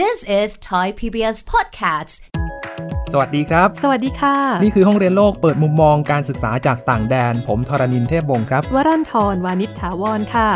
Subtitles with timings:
[0.00, 2.14] This is Thai PBS Podcasts
[3.12, 10.48] สวัสดีครับ สวัสดีค่ะ นี่คือห้องเรียนโลกเปิดมุมมองการศึกษาจากต่างแดน ผมทรณินเทพวงศ์ครับ วรันทรวานิชถาวรค่ะ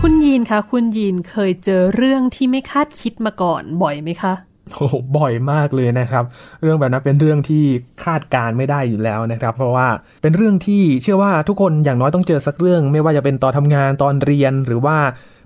[0.00, 4.34] คุณยีนคะ คุณยีนเคยเจอเรื่องที่ไม่คาดคิดมาก่อนบ่อยไหมคะ
[4.76, 6.24] โอ้บ่อยมากเลยนะครับ
[6.62, 7.64] เรื่องแบบนั้นเป็นเรื่องที่
[8.04, 9.88] คาดการไม่ได้อยู่แล้วนะครับ เพราะว่า
[10.22, 14.96] เป็นเรื่องที่เชื่อว่าทุกคนอย่างน้อยต้องเจอสักเรื่อง ไม่ว่าจะเป็นตอนทำงานตอนเรียนหรือว่า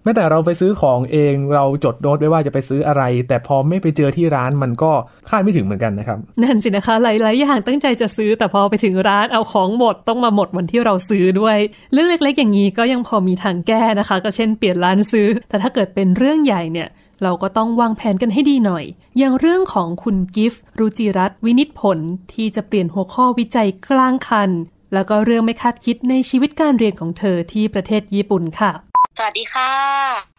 [0.05, 4.92] แม้แต่เราไปซื้อของเองเราจดโน้ตไว้ว่าจะไปซื้ออะไร แต่พอไม่ไปเจอที่ร้านมันก็
[5.29, 11.56] คาดไม่ถึงเหมือนกันนะครับนั่นสินะคะหลายๆอย่างตั้งใจจะซื้อ แต่พอไปถึงร้านเอาของหมดต้องมาหมดวันที่เราซื้อด้วย
[11.93, 16.88] เรื่องเล็ก ๆ อย่างนี้ก็ยังพอมีทางแก้นะคะ ก็เช่นเปลี่ยนร้านซื้อ แต่ถ้าเกิดเป็นเรื่องใหญ่เนี่ย
[17.23, 18.84] เราก็ต้องวางแผนกันให้ดีหน่อย
[19.18, 21.98] อย่างเรื่องของคุณกิฟต์รุจิรัตวินิจผล
[22.32, 24.50] ที่จะเปลี่ยนหัวข้อวิจัยกลางคัน
[24.95, 28.73] แล้วก็เรื่องไม่คาดคิดในชีวิตการเรียนของเธอที่ประเทศญี่ปุ่นค่ะ
[29.18, 29.70] สวัสดีค่ะ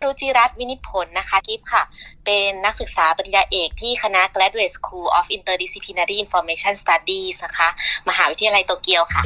[0.04, 1.84] รุจิรัตน์วินิจผลนะคะกิฟค่ะ
[2.26, 7.70] เป็นนักศึกษาปริญญาเอกที่คณะ Graduate School of Interdisciplinary Information Studies นะคะ
[8.10, 9.24] มหาวิทยาลัยโตเกียวค่ะ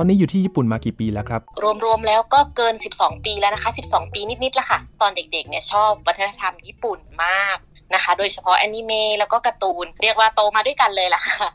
[0.00, 1.40] ตอนนี้อยู่ที่ญี่ปุ่นมากี่ปีแล้วครับ
[1.84, 7.56] รวมๆแล้วก็เกิน 12 ปีแล้วนะคะ 12 ปีนิดๆแล้วค่ะ ตอนเด็กๆเนี่ยชอบวัฒนธรรมญี่ปุ่นมาก
[7.94, 11.48] นะคะ โดยเฉพาะแอนิเมะแล้วก็การ์ตูน เรียกว่าโตมาด้วยกันเลยล่ะค่ะ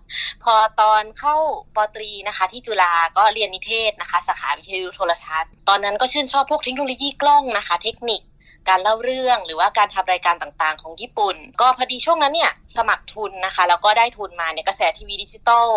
[0.44, 1.36] พอตอนเข้า
[1.76, 8.22] ปตรีนะคะ ที่จุฬาก็เรียนนิเทศนะคะ สาขาวิทยุโทรทัศน์ ตอนนั้นก็ชื่นชอบพวกเทคโนโลยีกล้องนะคะ เทคนิค
[8.70, 15.68] การเล่าเรื่องหรือว่าการทำรายการต่างๆ ของญี่ปุ่น ก็พอดีช่วงนั้นเนี่ย สมัครทุนนะคะ แล้วก็ได้ทุนมาเนี่ยกระแสทีวีดิจิตอล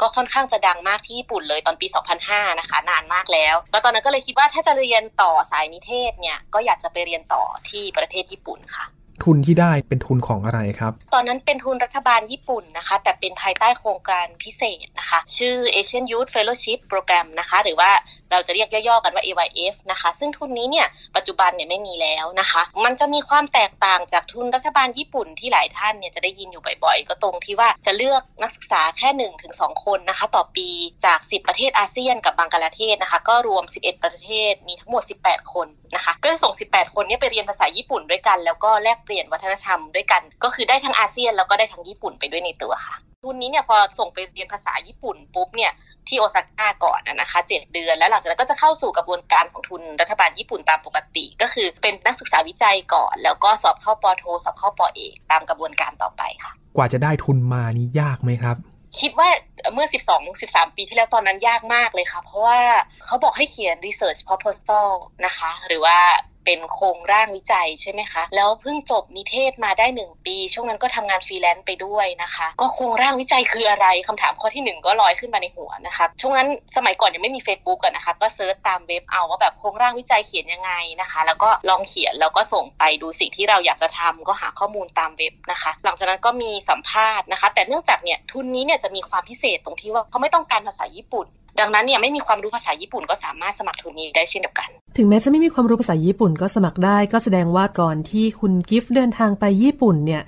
[0.00, 1.86] ก็ค่อนข้างจะดังมากที่ญี่ปุ่นเลยตอนปี
[2.22, 8.84] 2005 นะคะ นานมากแล้ว แล้วตอนนั้นก็เลยคิดว่าถ้าจะเรียนต่อสายนิเทศเนี่ยก็อยากจะไปเรียนต่อที่ประเทศญี่ปุ่นค่ะ
[9.22, 17.90] ทุนที่ได้เป็นทุนของอะไรครับ ตอนนั้นเป็นทุนรัฐบาลญี่ปุ่นนะคะ แต่เป็นภายใต้โครงการพิเศษนะคะ ชื่อ Asian Youth Fellowship Program นะคะ หรือว่า
[18.30, 30.68] เราจะเรียกย่อๆกันว่า AYF นะคะ ซึ่งทุนนี้เนี่ยปัจจุบันเนี่ยไม่มีแล้วนะคะ มันจะมีความแตกต่างจากทุนรัฐบาลญี่ปุ่นที่หลายท่านเนี่ยจะได้ยินอยู่บ่อยๆ ก็ตรงที่ว่าจะเลือกนักศึกษาแค่1นถึงสคนนะคะ ต่อปี
[31.04, 45.72] จาก 10 ประเทศอาเซียนกับบังกลาเทศนะคะ ก็รวม 11 ประเทศมีทั้งหมด 18 คนนะคะ ก็จะส่ง 18 คนนี้ไปเรียนภาษาญี่ปุ่นด้วยกันแล้วก็แลกเปลี่ยนวัฒนธรรมด้วยกัน ก็คือได้ทั้งอาเซียนแล้วก็ได้ทั้งญี่ปุ่นไปด้วยในตัวค่ะทุนนี้เนี่ยพอส่งไปเรียนภาษาญี่ปุ่นปุ๊บเนี่ย
[46.08, 58.56] ที่โอซาก้าก่อนนะคะเจ็ดเดือน แล้วหลังจากนั้นก็จะเข้าสู่กระบวนการของทุนรัฐบาลญี่ปุ่นตามปกติ ก็คือเป็นนักศึกษาวิจัยก่อน แล้วก็สอบเข้าปอโท สอบเข้าปอเอกตามกระบวนการต่อไปค่ะ กว่าจะได้ทุนมานี่ยากไหมครับ
[59.00, 59.28] คิดว่า
[59.72, 62.60] เมื่อ 12 13 ปีที่แล้วตอนนั้นยากมากเลยค่ะ เพราะว่า
[63.04, 64.88] เขาบอกให้เขียน research proposal
[65.24, 65.98] นะคะ หรือว่า
[66.44, 87.48] เป็นโครงร่างวิจัยใช่ไหมคะ แล้วเพิ่งจบนิเทศมาได้ 1 ปี ช่วงนั้นก็ทำงานฟรีแลนซ์ไปด้วยนะคะ ก็โครงร่างวิจัยคืออะไรคำถามข้อที่ 1 ก็ลอยขึ้นมาในหัวนะคะช่วงนั้นสมัยก่อนยังไม่มี Facebook กันนะคะ ก็ search ตามเว็บเอาว่าแบบโครงร่างวิจัยเขียนยังไงนะคะ แล้วก็ลองเขียนแล้วก็ส่งไปดูสิ่งที่เราอยากจะทำก็หาข้อมูลตามเว็บนะคะ หลังจากนั้นก็มีสัมภาษณ์นะคะ
[87.54, 91.28] แต่เนื่องจากเนี่ยทุนนี้เนี่ยจะมีความพิเศษตรงที่ว่าเขาไม่ต้องการภาษาญี่ปุ่น
[91.60, 100.22] ดังนั้นเนี่ยไม่มีความรู้ภาษาญี่ปุ่นก็สามารถสมัครทุนนี้ได้เช่นเดียวกัน ถึงแม้จะไม่มีความรู้ภาษาญี่ปุ่นก็สมัครได้ ก็แสดงว่าก่อนที่คุณกิฟต์เดินทางไปญี่ปุ่นเนี่ย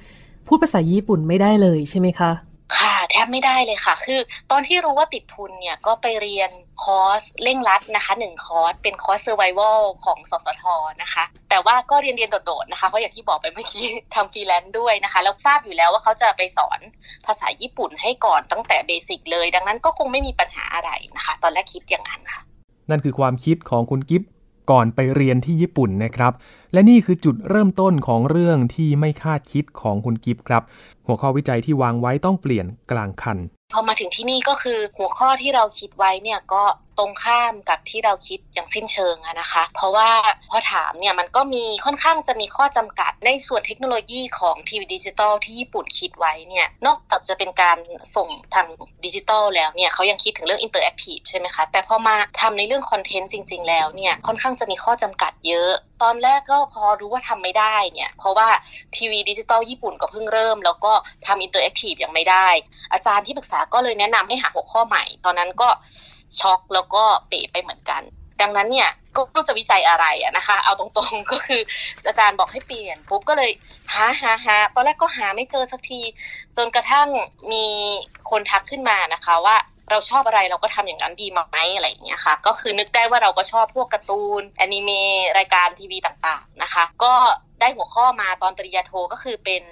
[0.46, 2.30] พูดภาษาญี่ปุ่นไม่ได้เลยใช่ไหมคะ
[2.78, 6.50] ค่ะแทบไม่ได้เลยค่ะ คือตอนที่รู้ว่าติดทุนเนี่ยก็ไปเรียน
[6.82, 10.64] คอร์สเร่งรัดนะคะหนึ่งคอร์สเป็นคอร์ส survival ของสสท
[11.02, 16.80] นะคะ แต่ว่าก็เรียนเรียนโดดๆนะคะเพราะอย่างที่บอกไปเมื่อกี้ทำฟรีแลนซ์ด้วยนะคะ แล้วทราบอยู่แล้วว่าเขาจะไปสอน
[17.26, 22.40] ภาษาญี่ปุ่นให้ก่อนตั้งแต่ basic เลย ดังนั้นก็คงไม่มีปัญหาอะไรนะคะ ตอนแรกคิดอย่างนั้นค่ะ
[22.90, 24.22] นั่นคือความคิดของคุณกิฟ
[24.70, 26.32] ก่อนไปเรียนที่ญี่ปุ่นนะครับ
[26.72, 30.62] และนี่คือจุดเริ่มต้นของเรื่องที่ไม่คาดคิดของคุณกิฟครับ
[31.06, 33.38] หัวข้อวิจัยที่วางไว้ต้องเปลี่ยนกลางคัน
[33.72, 36.64] พอมาถึงที่นี่ก็คือหัวข้อที่เราคิดไว้เนี่ยก็
[36.98, 40.10] ตรงข้ามกับที่เราคิดอย่างสิ้นเชิงนะคะ เพราะว่า
[40.50, 47.78] พอถามเนี่ยมันก็มีค่อนข้างจะมีข้อจำกัดในส่วนเทคโนโลยีของทีวีดิจิตอลที่ญี่ปุ่นคิดไว้เนี่ยนอกจากจะเป็นการ
[48.16, 48.66] ส่งทาง
[49.04, 55.72] ดิจิตอลแล้วเนี่ยเขายังคิดถึงเรื่อง interactive ใช่ไหมคะ แต่พอมาทำในเรื่อง content จริง ๆ แล้วเนี่ยค่อนข้างจะมีข้อจำกัดเยอะ
[56.02, 58.48] ตอนแรกก็พอรู้ว่าทำไม่ได้เนี่ยเพราะว่า
[58.96, 60.92] ทีวีดิจิตอลญี่ปุ่นก็เพิ่งเริ่ม แล้วก็
[61.26, 62.48] ทำ interactive ยังไม่ได้
[62.92, 65.68] อาจารย์ที่ปรึกษาก็เลยแนะนำให้หาหัวข้อใหม่ ตอนนั้นก็
[66.38, 68.02] ช็อกแล้วก็เป๋ไปเหมือนกัน
[68.40, 71.60] ดังนั้นเนี่ยก็รู้จะวิจัยอะไรอะนะคะ เอาตรงๆก็คือ
[72.06, 73.50] อาจารย์บอกให้เปลี่ยนปุ๊บก็เลย
[73.92, 76.00] หาหาหาตอนแรกก็หาไม่เจอสักที
[76.56, 77.08] จนกระทั่ง
[77.52, 77.66] มี
[78.30, 79.56] คนทักขึ้นมานะคะว่า
[79.90, 87.14] เราชอบอะไรเราก็ทำอย่างนั้นดีไหมอะไรอย่างเงี้ยค่ะ ก็คือนึกได้ว่าเราก็ชอบพวกการ์ตูนแอนิเมะรายการทีวีต่างๆนะคะ ก็
[87.60, 89.62] ได้หัวข้อมาตอนปริญญาโทก็คือเป็น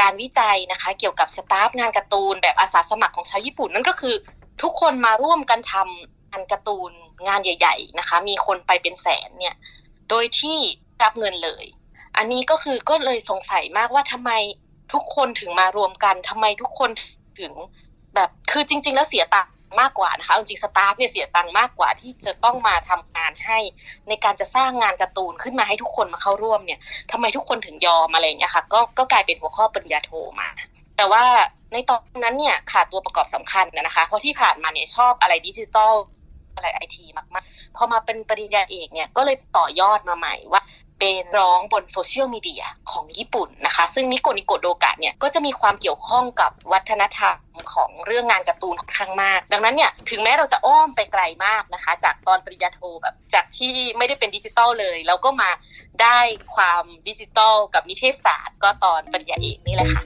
[0.00, 4.14] การวิจัยนะคะ เกี่ยวกับสตาฟงานการ์ตูน แบบอาสาสมัครของชาวญี่ปุ่น นั่นก็คือ
[4.62, 6.90] ทุกคนมาร่วมกันทำงานการ์ตูน
[7.26, 9.54] งานใหญ่ ๆ นะคะ มีคนไปเป็นแสนเนี่ย
[10.10, 10.58] โดยที่
[11.02, 11.64] รับเงินเลย
[12.16, 14.30] อันนี้ก็คือก็เลยสงสัยมากว่าทำไม
[14.92, 16.90] ทุกคนถึงมารวมกันทำไมทุกคน
[17.40, 17.52] ถึง
[18.14, 23.58] แบบคือจริง ๆ แล้วเสียตังค์ มากกว่านะคะจริงสตาฟเนี่ยเสียตังค์มากกว่าที่จะต้องมาทำงานให้
[24.08, 26.80] ในการจะสร้างงานการ์ตูนขึ้นมาให้ทุกคนมาเข้าร่วมเนี่ย
[27.12, 30.10] ทำไมทุกคนถึงยอมอะไรอย่างเงี้ยค่ะก็ก็กลายเป็นหัวข้อปริญญาโท
[30.40, 30.48] มา
[30.96, 31.24] แต่ว่า
[31.72, 35.94] ในตอนนั้นเนี่ยขาดตัวประกอบสำคัญนะคะ เพราะที่ผ่านมาเนี่ยชอบอะไรดิจิตอล
[36.54, 40.62] อะไรไอทีมากๆ พอมาเป็นปริญญาเอกเนี่ยก็เลยต่อยอดมาใหม่ว่า
[41.04, 47.36] เป็นเรื่องบนโซเชียลมีเดียของญี่ปุ่นนะคะ ซึ่งนิโกนิโกโดกะเนี่ยก็จะมีความเกี่ยวข้องกับวัฒนธรรม
[47.72, 55.50] ของเรื่องงานการ์ตูนค่อนข้างมาก ดังนั้นเนี่ยถึงแม้เราจะอ้อมไปไกลมากนะคะ จากตอนปริญญาโทแบบจากที่ไม่ได้เป็นดิจิตอลเลยแล้วก็มา
[56.02, 56.18] ได้
[56.54, 60.02] ความดิจิตอลกับนิเทศศาสตร์ ก็ตอนปริญญาเอกนี่แหละค่ะ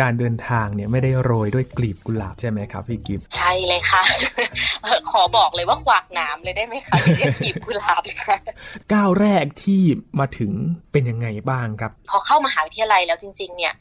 [0.00, 4.02] การเดินทางเนี่ยไม่ได้โรยด้วยกลีบกุหลาบใช่ไหมครับพี่กิฟใช่เลยค่ะ
[5.10, 8.36] ขอบอกเลยว่าขวากน้ำเลยได้ไหมคะเรียกกลีบกุหลาบค่ะ
[8.92, 9.82] ก้าวแรกที่
[10.20, 10.52] มาถึง
[10.92, 13.72] เป็นยังไงบ้างครับ พอเข้ามหาวิทยาลัยแล้วจริง ๆ เนี่ย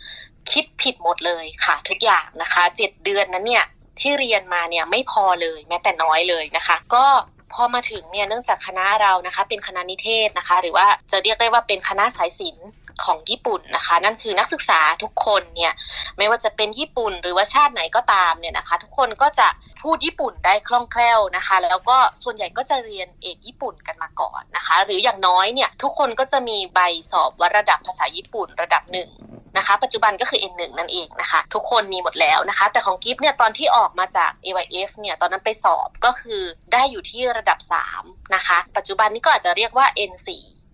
[0.51, 3.65] คิดผิดหมดเลยค่ะ ทุกอย่างนะคะเจ็ดเดือนนั้นเนี่ย
[3.99, 7.05] ที่เรียนมาเนี่ยไม่พอเลยแม้แต่น้อยเลยนะคะ ก็
[7.53, 12.67] พอมาถึงเนี่ยเนื่องจากคณะเรานะคะ เป็นคณะนิเทศนะคะ หรือว่าจะเรียกได้ว่าเป็นคณะสายศิลป์
[13.05, 15.73] ของญี่ปุ่นนะคะ นั่นคือนักศึกษาทุกคนเนี่ย
[16.17, 19.47] ไม่ว่าจะเป็นญี่ปุ่นหรือว่าชาติไหนก็ตามเนี่ยนะคะ ทุกคนก็จะ
[19.81, 26.79] พูดญี่ปุ่นได้คล่องแคล่วนะคะ แล้วก็ส่วนใหญ่ก็จะเรียนเอกญี่ปุ่นกันมาก่อนนะคะ หรืออย่างน้อยเนี่ยทุกคนก็จะมีใบ
[27.11, 29.09] สอบวัดระดับภาษาญี่ปุ่นระดับหนึ่ง
[29.57, 36.41] นะคะปัจจุบันก็คือ N1 นั่นเองนะคะ ทุกคนมีหมดแล้วนะคะ แต่ของกิฟเนี่ยตอนที่ออกมาจาก AYF เนี่ยตอนนั้นไปสอบก็คือ
[36.73, 37.59] ได้อยู่ที่ระดับ
[37.95, 40.29] 3 นะคะ ปัจจุบันนี้ก็อาจจะเรียกว่า N4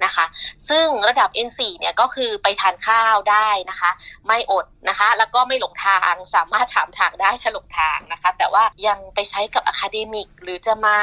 [0.06, 0.26] นะคะ
[0.70, 3.92] ซึ่งระดับ N4 เนี่ยก็คือไปทานข้าวได้นะคะ
[4.28, 10.96] ไม่อดนะคะ แล้วก็ไม่หลงทางสามารถถามทางได้ถ้าหลงทางนะคะ แต่ว่ายังไปใช้กับอะคาเดมิก หรือจะมา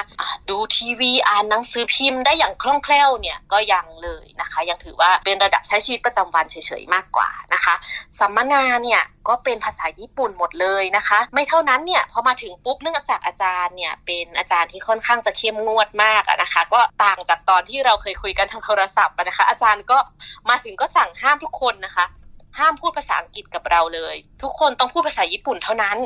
[0.50, 7.74] ดูทีวีอ่านหนังสือพิมพ์ได้อย่างคล่องแคล่วเนี่ยก็ยังเลยนะคะ ยังถือว่าเป็นระดับใช้ชีวิตประจำวันเฉยๆมากกว่านะคะ
[8.18, 19.98] สัมมนาเนี่ย ก็เป็นภาษาญี่ปุ่นหมดเลยนะคะ ไม่เท่านั้นเนี่ยพอมาถึงปุ๊บเนื่องจากอาจารย์เนี่ยเป็นอาจารย์ที่ค่อนข้างจะเข้มงวดมากนะคะ ก็ต่างจากตอนที่เราเคยคุยกันทางโทรศัพท์นะคะ อาจารย์ก็
[20.50, 22.04] มาถึงก็สั่งห้ามทุกคนนะคะ
[22.58, 25.98] ห้ามพูดภาษาอังกฤษกับเราเลย ทุกคนต้องพูดภาษาญี่ปุ่นเท่านั้น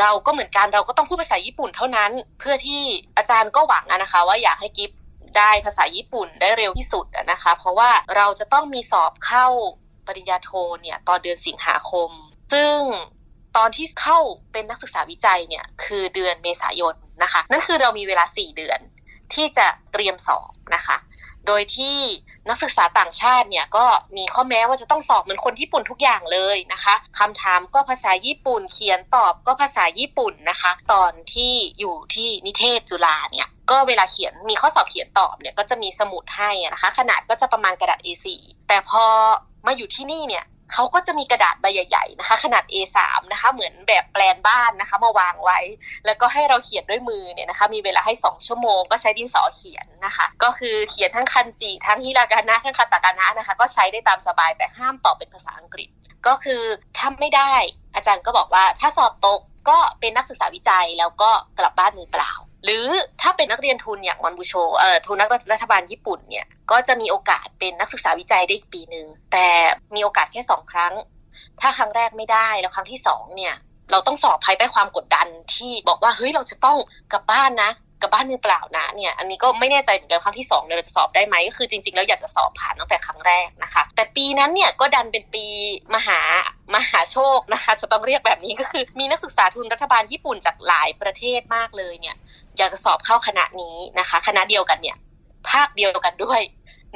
[0.00, 2.82] เราก็เหมือนกันเราก็ต้องพูดภาษาญี่ปุ่นเท่านั้น เพื่อที่
[3.16, 4.90] อาจารย์ก็หวังนะคะ ว่าอยากให้กิฟ
[5.36, 9.46] ได้ภาษาญี่ปุ่นได้เร็วที่สุดนะคะ เพราะว่าเราจะต้องมีสอบเข้า
[10.06, 10.50] ปริญญาโท
[10.80, 12.10] เนี่ยตอนเดือนสิงหาคม
[12.54, 12.78] ซึ่ง
[13.56, 14.18] ตอนที่เข้า
[14.52, 18.80] เป็นนักศึกษาวิจัยเนี่ยคือเดือนเมษายนนะคะ นั่นคือเรามีเวลา 4 เดือน
[19.34, 20.96] ที่จะเตรียมสอบนะคะ
[21.46, 21.96] โดยที่
[22.48, 23.86] นักศึกษาต่างชาติเนี่ยก็
[24.16, 38.26] มีข้อแม้ว่าจะต้องสอบเหมือนคนญี่ปุ่นทุกอย่างเลยนะคะคำถามก็ภาษาญี่ปุ่นเขียนตอบก็ภาษาญี่ปุ่นนะคะ ตอนที่อยู่ที่นิเทศจุฬาเนี่ยก็เวลาเขียนมีข้อสอบเขียนตอบเนี่ยก็จะมีสมุดให้นะคะ ขนาดก็จะประมาณกระดาษ A4
[38.68, 39.04] แต่พอ
[39.66, 42.98] มาอยู่ที่นี่เนี่ย เขาก็จะมีกระดาษใบใหญ่ๆนะคะ ขนาด A3
[43.32, 45.58] นะคะ เหมือนแบบแปลนบ้านนะคะ มาวางไว้
[46.06, 55.88] แล้วก็ให้เราเขียนด้วยมือเนี่ยนะคะ มีเวลาให้ 2 ชั่วโมงก็ใช้ดินสอเขียนนะคะ ก็คือเขียนทั้งคันจิทั้งฮิรากานะทั้งคาตากานะนะคะ ก็ใช้ได้ตามสบายแต่ห้ามตอบเป็นภาษาอังกฤษ
[56.26, 56.62] ก็คือ
[56.98, 57.54] ถ้าไม่ได้
[57.94, 62.32] อาจารย์ก็บอกว่าถ้าสอบตกก็เป็นนักศึกษาวิจัยแล้วก็กลับบ้านมือเปล่า
[62.64, 62.86] หรือ
[63.20, 69.46] ถ้าเป็นนักเรียนทุนอย่างวันบุโชเอ่อทุนนักรัฐบาลญี่ปุ่นเนี่ย ก็จะมีโอกาสเป็นนักศึกษาวิจัยได้อีกปีหนึ่งแต่
[69.94, 70.94] มีโอกาสแค่สองครั้ง
[71.60, 73.54] ถ้าครั้งแรกไม่ได้แล้วครั้งที่สองเนี่ย
[73.90, 76.78] เราต้องสอบภายใต้ความกดดันที่บอกว่าเฮ้ยเราจะต้อง
[77.12, 85.46] กลับบ้านนะกลับบ้านมือเปล่านะเนี่ยอันนี้ก็ไม่แน่ใจเหมือนกันครั้งที่2เราจะสอบได้ไหมก็คือจริงๆแล้วอยากจะสอบผ่านตั้งแต่ครั้งแรกนะคะ แต่ปีนั้นเนี่ยก็ดันเป็นปี
[85.94, 86.20] มหา
[86.74, 92.16] มหาโชคนะคะ จะต้องเรียกแบบนี้ก็คือ มีนักศึกษาทุนรัฐบาลญี่ปุ่นจากหลายประเทศมากเลยเนี่ย
[92.58, 94.96] อยากจะสอบเข้าคณะนี้นะคะ คณะเดียวกันเนี่ย
[95.50, 96.42] ภาคเดียวกันด้วย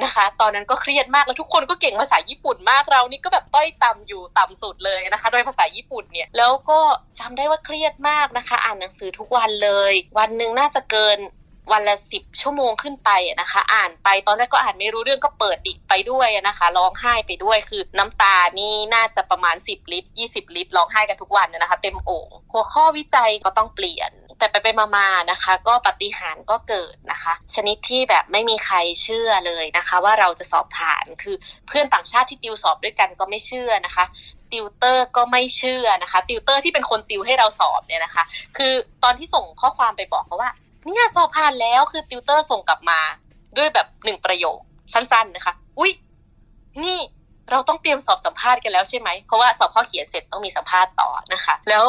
[0.03, 6.79] นะคะ ตอนนั้นก็เครียดมากแล้วทุกคนก็เก่งภาษาญี่ปุ่นมากเรานี่ก็แบบต้อยต่ำอยู่ต่ำสุดเลยนะคะ โดยภาษาญี่ปุ่นเนี่ยแล้วก็
[7.19, 11.19] จำได้ว่าเครียดมากนะคะ อ่านหนังสือทุกวันเลย วันหนึ่งน่าจะเกิน
[11.71, 13.09] วันละสิบชั่วโมงขึ้นไป
[13.41, 24.67] นะคะ อ่านไปตอนแรกก็อ่านไม่รู้เรื่องก็เปิดดิกไปด้วยนะคะร้องไห้ไปด้วยคือน้ำตานี่น่าจะประมาณ 10 ลิตร 20 ลิตรร้องไห้กันทุกวันนะคะ เต็มโอ่งหัวข้อวิจัยก็ต้องเปลี่ยน แต่ไปไป
[24.97, 31.35] มาๆนะคะ ก็ปฏิหารก็เกิดนะคะ ชนิดที่แบบไม่มีใครเชื่อเลยนะคะ ว่าเราจะสอบผ่านคือ
[31.67, 34.05] เพื่อนต่างชาติที่ติวสอบด้วยกันก็ไม่เชื่อนะคะ
[34.51, 38.23] ติวเตอร์ก็ไม่เชื่อนะคะติวเตอร์ที่เป็นคนติวให้เราสอบเนี่ยนะคะ
[38.57, 40.51] คือตอนที่ส่งข้อความไปบอกเขาว่า
[40.85, 42.99] เนี่ยสอบผ่านแล้วคือติวเตอร์ส่งกลับมา
[43.57, 44.59] ด้วยแบบหนึ่งประโยค
[44.93, 45.91] สั้นๆนะคะ อุ้ย
[46.83, 46.99] นี่
[47.51, 51.83] เราต้องเตรียมสอบสัมภาษณ์กันแล้วใช่ไหม เพราะว่าสอบข้อเขียนเสร็จต้องมีสัมภาษณ์ต่อนะคะ แล้ว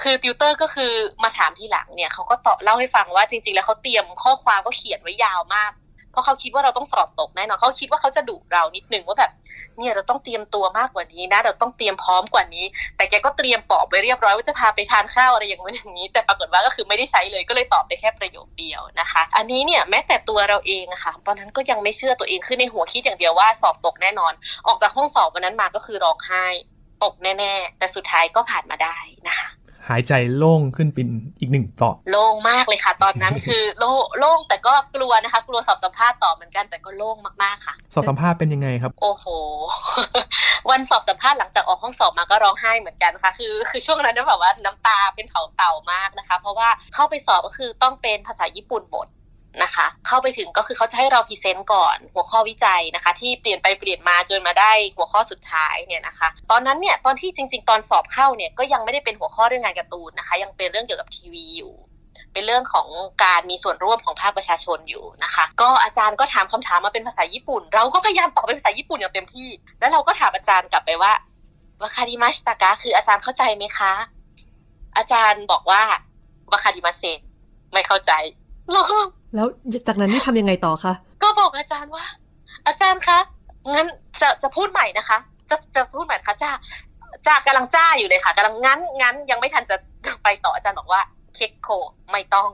[0.00, 5.72] คือติวเตอร์ก็คือมาถามทีหลังเนี่ยเขาก็ตอบเล่าให้ฟังว่าจริง ๆ แล้วเขาเตรียมข้อความก็เขียนไว้ยาวมาก
[6.14, 9.30] เพราะเขาคิดว่าเราต้องสอบตกแน่นอนเขาคิดว่าเขาจะดุเรานิดนึงว่าแบบ
[9.78, 12.64] เนี่ยเราต้องเตรียมตัวมากกว่านี้นะ เราต้องเตรียมพร้อมกว่านี้
[12.96, 24.32] แต่แกก็เตรียมปอบไว้เรียบร้อยว่าจะพาไปทานข้าวอะไรอย่างนู้นอย่างนี้ แต่ปรากฏว่าก็คือไม่ได้ใช้เลยก็เลยตอบไปแค่ประโยคเดียวนะคะ อันนี้เนี่ยแม้แต่ตัวเราเองอะค่ะตอนนั้นก็ยังไม่เชื่อตัวเองคือในหัวคิดอย่างเดียวว่าสอบตกแน่นอน
[24.66, 26.44] ออกจากห้องสอบวันนั้นมาก็คือร้องไห้
[27.04, 28.96] ตกแน่ ๆ แต่สุดท้ายก็ผ่านมาได้
[29.28, 29.48] นะคะ
[29.88, 31.08] หายใจโล่งขึ้นเป็น
[31.40, 39.26] อีกหนึ่งต่อโล่งมากเลยค่ะ ตอนนั้นคือโล่โล่งแต่ก็กลัวนะคะ กลัวสอบสัมภาษณ์ต่อเหมือนกันแต่ก็โล่งมากๆค่ะ สอบสัมภาษณ์เป็นยังไงครับ โอ้โห
[40.70, 49.06] วันสอบสัมภาษณ์หลังจากออกห้องสอบมาก็ร้องไห้เหมือนกันค่ะ คือคือช่วงนั้นเนี่ยแบบว่าน้ำตาเป็นเผาเต่ามากนะคะ เพราะว่าเข้าไปสอบก็คือต้องเป็นภาษาญี่ปุ่นหมด
[49.62, 61.74] นะคะ เข้าไปถึงก็คือเขาจะให้เรา present ก่อนหัวข้อวิจัยนะคะ ที่เปลี่ยนไปเปลี่ยนมาจนมาได้หัวข้อสุดท้ายเนี่ยนะคะ ตอนนั้นเนี่ยตอนที่จริง ๆ ตอนสอบเข้าเนี่ยก็ยังไม่ได้เป็นหัวข้อเรื่องงานการ์ตูนนะคะ ยังเป็นเรื่องเกี่ยวกับทีวีอยู่
[62.32, 62.88] เป็นเรื่องของ
[63.24, 69.48] การมีส่วนร่วมของภาคประชาชนอยู่นะคะ ก็อาจารย์ก็ถามคำถามมาเป็นภาษาญี่ปุ่น เราก็พยายามตอบเป็นภาษาญี่ปุ่นอย่างเต็มที่
[69.80, 71.12] แล้วเราก็ถามอาจารย์กลับไปว่า
[71.82, 73.92] วาคาดิมาชิตากะคืออาจารย์เข้าใจไหมคะ
[74.96, 75.82] อาจารย์บอกว่า
[76.52, 77.18] วาคาดิมาเซน
[77.72, 78.12] ไม่เข้าใจ
[78.72, 78.98] เราก็
[79.34, 79.46] แล้ว
[79.88, 80.92] จากนั้นนี่ทำยังไงต่อคะ
[81.22, 82.04] ก็บอกอาจารย์ว่า
[82.66, 83.18] อาจารย์คะ
[83.74, 83.86] งั้น
[84.20, 85.18] จะจะพูดใหม่นะคะ
[85.50, 86.50] จะจะพูดใหม่คะจ้า
[87.26, 89.76] จ้ากำลังจ้าอยู่เลยค่ะกำลังงั้นงั้นยังไม่ทันจะ
[90.24, 91.00] ไปต่ออาจารย์บอกว่า
[91.34, 91.68] เคกโค
[92.10, 92.50] ไม่ต้อง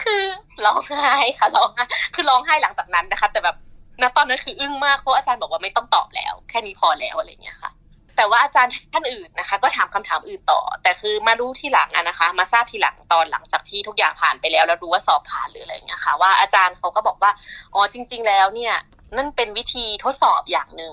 [0.00, 0.22] คือ
[0.64, 1.84] ร้องไห้ค่ะร้องไห้
[2.14, 3.56] คือร้องไห้หลังจากนั้นนะคะ แต่แบบ
[4.02, 7.70] ณตอนนั้นคืออึ้งมากเพราะอาจารย์บอกว่าไม่ต้องตอบแล้ว แค่นี้พอแล้วอะไรอย่างเงี้ยค่ะ
[8.16, 17.30] แต่ว่าอาจารย์ท่านอื่นนะคะ ก็ถามคำถามอื่นต่อ แต่คือมารู้ที่หลังอะนะคะ มาทราบทีหลังตอนหลังจากที่ทุกอย่างผ่านไปแล้วแล้วรู้ว่าสอบผ่านหรืออะไรอย่างเงี้ยค่ะ ว่าอาจารย์เขาก็บอกว่า
[17.74, 18.74] อ๋อจริง ๆ แล้วเนี่ย
[19.16, 20.92] นั่นเป็นวิธีทดสอบอย่างหนึ่ง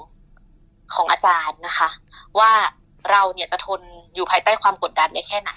[0.94, 1.90] ของอาจารย์นะคะ
[2.40, 2.52] ว่า
[3.12, 3.82] เราเนี่ยจะทน
[4.16, 5.54] อยู่ภายใต้ความกดดันได้แค่ไหน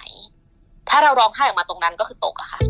[0.89, 2.61] ถ้าเราร้องไห้ออกมาตรงนั้นก็คือตกอะค่ะ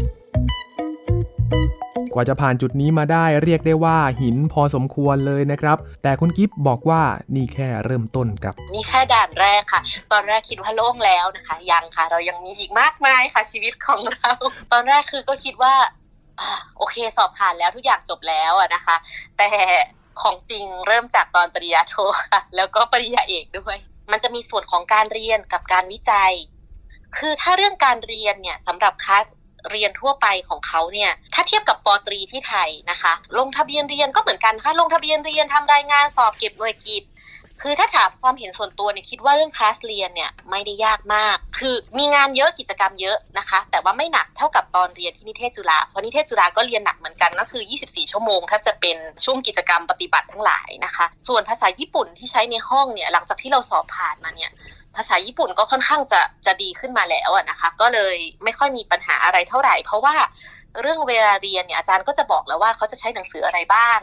[2.14, 7.02] กว่าจะผ่านจุดนี้มาได้เรียกได้ว่าหินพอสมควรเลยนะครับ แต่คุณกิฟบอกว่า
[7.34, 9.80] นี่แค่เริ่มต้นครับนี่แค่ด่านแรกค่ะ
[10.12, 14.30] ตอนแรกคิดว่าโล่งแล้วนะคะ ยังค่ะ เรายังมีอีกมากมายค่ะชีวิตของเรา
[14.72, 15.74] ตอนแรกคือก็คิดว่า
[16.40, 16.42] อ
[16.78, 18.96] โอเคสอบผ่านแล้วทุกอย่างจบแล้วอะนะคะ
[19.38, 19.50] แต่
[20.20, 21.94] ของจริงเริ่มจากตอนปริญญาโท
[22.30, 23.76] ค่ะ แล้วก็ปริญญาเอกด้วย
[24.10, 26.32] มันจะมีส่วนของการเรียนกับการวิจัย
[27.16, 29.24] คือถ้าเรื่องการเรียนเนี่ยสำหรับคัส
[29.70, 37.04] เรียนทั่วไปของเขาเนี่ยถ้าเทียบกับปตรีที่ไทยนะคะ ลงทะเบียนเรียนก็เหมือนกันค่ะลงทะเบียนเรียนทำรายงานสอบเก็บหน่วยกิจ
[37.62, 54.50] คือถ้าถามความเห็นส่วนตัวเนี่ยคิดว่าเรื่องคลาสเรียนเนี่ยไม่ได้ยากมาก คือมีงานเยอะกิจกรรมเยอะนะคะ แต่ว่าไม่หนักเท่ากับตอนเรียนที่นิเทศจุฬาเพราะนิเทศจุฬาก็เรียนหนักเหมือนกันก็คือ 24 ชั่วโมงแทบจะเป็นช่วงกิจกรรมปฏิบัติทั้งหลายนะคะ ส่วนภาษาญี่ปุ่นที่ใช้ในห้องเนี่ยหลังจากที่เราสอบผ่านมาเนี่ย
[54.96, 60.16] ภาษาญี่ปุ่นก็ค่อนข้างจะจะดีขึ้นมาแล้วนะคะ ก็เลยไม่ค่อยมีปัญหาอะไรเท่าไหร่ เพราะว่า
[60.80, 64.00] เรื่องเวลาเรียนเนี่ยอาจารย์ก็จะบอกแล้วว่าเขาจะใช้หนังสืออะไรบ้าง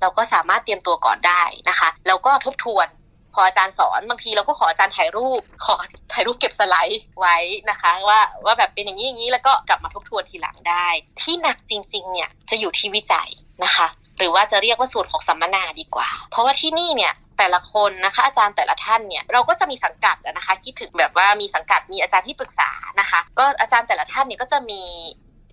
[0.00, 2.88] เราก็สามารถเตรียมตัวก่อนได้นะคะแล้วก็ทบทวน
[3.34, 5.74] พออาจารย์สอนบางทีเราก็ขออาจารย์ถ่ายรูป ขอ
[6.12, 7.36] ถ่ายรูปเก็บสไลด์ไว้
[7.70, 10.86] นะคะ ว่าว่าแบบเป็นอย่างนี้อย่างนี้แล้วก็กลับมาทบทวนทีหลังได้
[11.22, 13.28] ที่หนักจริง ๆ เนี่ยจะอยู่ที่วิจัย
[13.64, 13.86] นะคะ
[14.18, 17.12] หรือว่าจะเรียกว่าส่วนของสัมมนาดีกว่า เพราะว่าที่นี่เนี่ย
[17.42, 22.70] แต่ละคนนะคะ อาจารย์แต่ละท่านเนี่ยเราก็จะมีสังกัดนะคะคิดถึงแบบว่ามีสังกัดมีอาจารย์ที่ปรึกษา
[23.00, 24.80] นะคะ ก็อาจารย์แต่ละท่านเนี่ยก็จะมี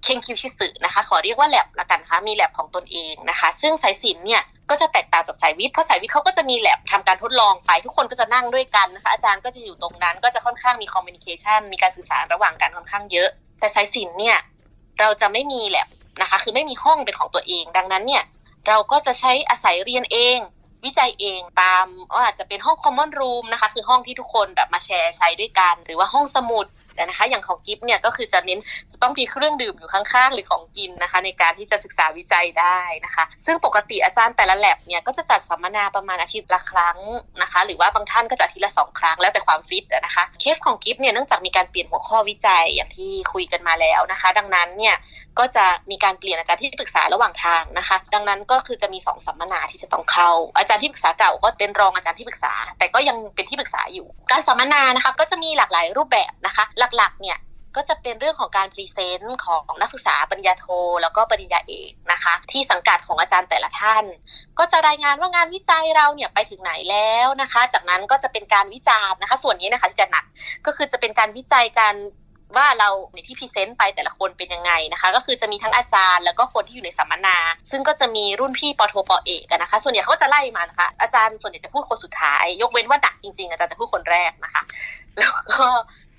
[0.04, 13.30] เคนคิวชิสึนะคะขอเรียกว่าแลบละกันค่ะมีแลบของตนเองนะคะ ซึ่งสายศิลป์เนี่ยก็จะแตกต่างจากสายวิทย์เพราะสายวิทย์เขาก็จะมีแลบทำการทดลองไป ทุกคนก็จะนั่งด้วยกันนะคะอาจารย์ก็จะอยู่ตรงนั้น ก็จะค่อนข้างมีคอมมิวนิเคชันมีการสื่อสารระหว่างกันค่อนข้างเยอะ
[13.60, 14.38] แต่สายศิลป์เนี่ย
[15.00, 15.88] เราจะไม่มีแลบ
[16.22, 18.24] นะคะ คือไม่มีห้องเป็นของตัวเอง ดังนั้นเนี่ย
[18.68, 20.38] เราก็จะใช้อาศัยเรียนเอง
[20.86, 28.60] วิจัยเองตามว่าอาจจะเป็นห้อง common room นะคะคือห้องที่ทุกคนแบบมาแชร์ใช้ด้วยกัน หรือว่าห้องสมุดแต่นะคะอย่างของกิฟเนี่ยก็คือจะเน้น
[28.92, 36.98] จะต้องมีเครื่องดื่มอยู่ข้างๆ หรือของกินนะคะ ในการที่จะศึกษาวิจัยได้นะคะ ซึ่งปกติอาจารย์แต่ละแลบเนี่ยก็จะจัดสัมมนาประมาณอาทิตย์ละครั้ง
[37.42, 44.96] นะคะ หรือว่าบางท่านก็จะอาทิตย์ละสองครั้งแล้วแต่ความฟิตนะคะเคสของกิฟเนี่ยเนื่องจากมีการเปลี่ยนหัวข้อวิจัยอย่างที่คุยกันมาแล้วนะคะ ดังนั้นเนี่ย
[45.40, 56.64] ก็จะมีการเปลี่ยนอาจารย์ที่ปรึกษาระหว่างทางนะคะ ดังนั้นก็คือจะมีสองสัมมนาที่จะต้องเข้า อาจารย์ที่ปรึกษาเก่าก็เป็นรองอาจารย์ที่ปรึกษา แต่ก็ยังเป็นที่ปรึกษาอยู่ การสัมมนานะคะก็จะมีหลากหลายรูปแบบนะคะ
[56.98, 57.40] หลักๆเนี่ย
[57.78, 60.66] ก็จะเป็นเรื่องของการพรีเซนต์ของนักศึกษาปริญญาโท
[61.02, 64.06] แล้วก็ปริญญาเอกนะคะ ที่สังกัดของอาจารย์แต่ละท่าน
[64.60, 70.26] ก็จะรายงานว่างานวิจัยเราเนี่ยไปถึงไหนแล้วนะคะ จากนั้นก็จะเป็นการวิจารณ์นะคะ ส่วนนี้นะคะที่จะหนัก
[70.66, 71.96] ก็คือจะเป็นการวิจัยการ
[72.58, 77.38] ว่าเราในที่ present ไปแต่ละคนเป็นยังไงนะคะ ก็คือจะมีทั้งอาจารย์แล้วก็คนที่อยู่ในสัมมนา
[77.72, 84.62] ซึ่งก็จะมีรุ่นพี่ป.โทป.เอกนะคะ ส่วนใหญ่เขาก็จะไล่มานะคะ อาจารย์ส่วนใหญ่จะพูดคนสุดท้าย ยกเว้นว่าดักจริงๆ อาจารย์จะพูดคนแรกนะคะ
[85.18, 85.66] แล้วก็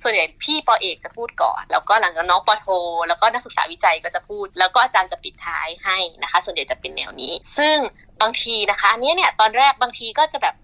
[0.02, 2.66] ส่วนใหญ่พี่ป.เอกจะพูดก่อน แล้วก็หลังจากน้องป.โท
[3.08, 7.76] แล้วก็นักศึกษาวิจัยก็จะพูด แล้วก็อาจารย์จะปิดท้ายให้นะคะ ส่วนใหญ่จะเป็นแนวนี้ ซึ่ง
[8.20, 10.54] บางทีนะคะอันนี้เนี่ยตอนแรกบางทีก็จะแบบ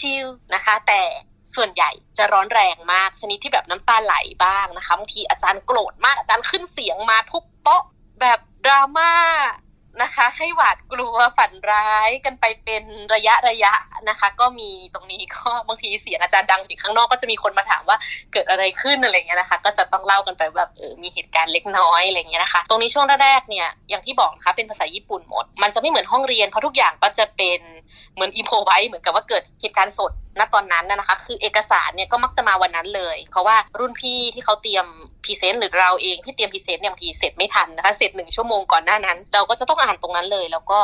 [0.00, 1.02] ชิวๆนะคะ แต่
[1.56, 4.14] ส่วนใหญ่จะร้อนแรงมากชนิดที่แบบน้ำตาไหล
[4.44, 7.82] บ้างนะคะบางทีอาจารย์โกรธมากอาจารย์ขึ้นเสียงมาทุบโต๊ะ
[8.20, 9.12] แบบดราม่า
[10.02, 13.72] นะคะ ให้หวาดกลัวฝันร้ายกันไปเป็นระยะระยะ
[14.08, 17.96] นะคะ ก็มีตรงนี้ก็บางทีเสียงอาจารย์ดังถึงข้างนอกก็จะมีคนมาถามว่า
[18.32, 27.60] เกิดอะไรขึ้นอะไรเงี้ยนะคะ ก็จะต้องเล่ากันไปแบบเออมีเหตุการณ์เล็กน้อยอะไรเงี้ยนะคะ ตรงนี้ช่วงแรกๆเนี่ยอย่างที่บอกนะคะเป็นภาษาญี่ปุ่นหมด มันจะไม่เหมือนห้องเรียนเพราะทุกอย่างก็จะเป็น
[28.14, 34.86] เหมือนอินโพไว้เหมือนกับว่าเกิดเหตุการณ์สดณตอนนั้นนะคะ คือเอกสารเนี่ยก็มักจะมาวันนั้นเลย เพราะว่ารุ่นพี่ที่เขาเตรียม
[35.24, 40.78] present หรือเราเองที่เตรียม present เนี่ยบางทีเสร็จไม่ทันนะคะเสร็จหนึ่งชั่วโมงก่อนหน้านั้น เราก็จะต้องอ่านตรงนั้นเลย แล้วก็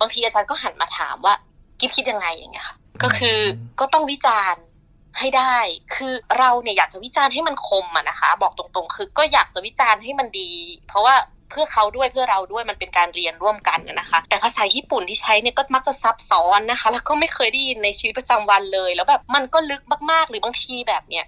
[0.00, 1.34] บางทีอาจารย์ก็หันมาถามว่า
[1.80, 3.38] กิฟคิดยังไงอย่างเงี้ยค่ะก็คือ
[3.80, 4.62] ก็ต้องวิจารณ์
[5.18, 5.56] ให้ได้
[5.94, 10.50] คือเราเนี่ยอยากจะวิจารณ์ให้มันคมอะนะคะ บอกตรงๆ คือก็อยากจะวิจารณ์ให้มันดี
[10.88, 11.14] เพราะว่า
[11.50, 21.26] เพื่อเขาด้วยเพื่อเราด้วยมันเป็นการเรียนร่วมกันนะคะ แต่ภาษาญี่ปุ่นที่ใช้เนี่ยก็มักจะซับซ้อนนะคะ แล้วก็ไม่เคยได้ยินในชีวิตประจำวันเลย แล้วแบบมันก็ลึกมากๆ หรือบางทีแบบเนี่ย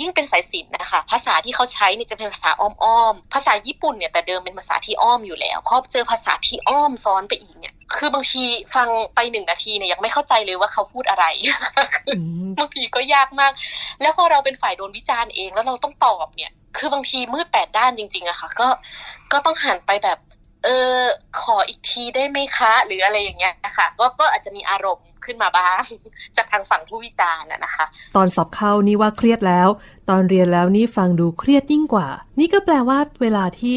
[0.00, 8.42] ยิ่งเป็นสายศิลป์นะคะ ภาษาที่เขาใช้เนี่ยจะเป็นภาษาอ้อมๆภาษาญี่ปุ่นเนี่ยแต่เดิมเป็นภาษาที่อ้อมอยู่แล้วพอเจอภาษาที่อ้อมซ้อนไปอีกเนี่ยคือบางที
[8.74, 11.24] ฟังไปหนึ่งนาทีเนี่ยยังไม่เข้าใจเลยว่าเขาพูดอะไร
[12.58, 13.52] บางทีก็ยากมาก
[14.02, 18.68] แล้วพอเราเป็นฝ่ายโดนวิจารณ์เองแล้วเราต้องตอบเนี่ย คือบางทีมืดแปดด้านจริงๆอะค่ะ ก็
[19.32, 20.18] ก็ต้องหันไปแบบ
[20.64, 20.98] เออ
[21.40, 25.82] ขออีกทีได้ไหมคะ หรืออะไรอย่างเงี้ยนะคะก็ก็อาจจะมีอารมณ์ขึ้นมาบ้าง
[26.36, 27.84] จากทางฝั่งผู้วิจารณ์นะคะ
[28.16, 29.68] ตอนสอบเข้านี่ว่าเครียดแล้ว
[30.10, 32.08] ตอนเรียนแล้วนี่ฟังดูเครียดยิ่งกว่า
[32.40, 33.76] นี่ก็แปลว่าเวลาที่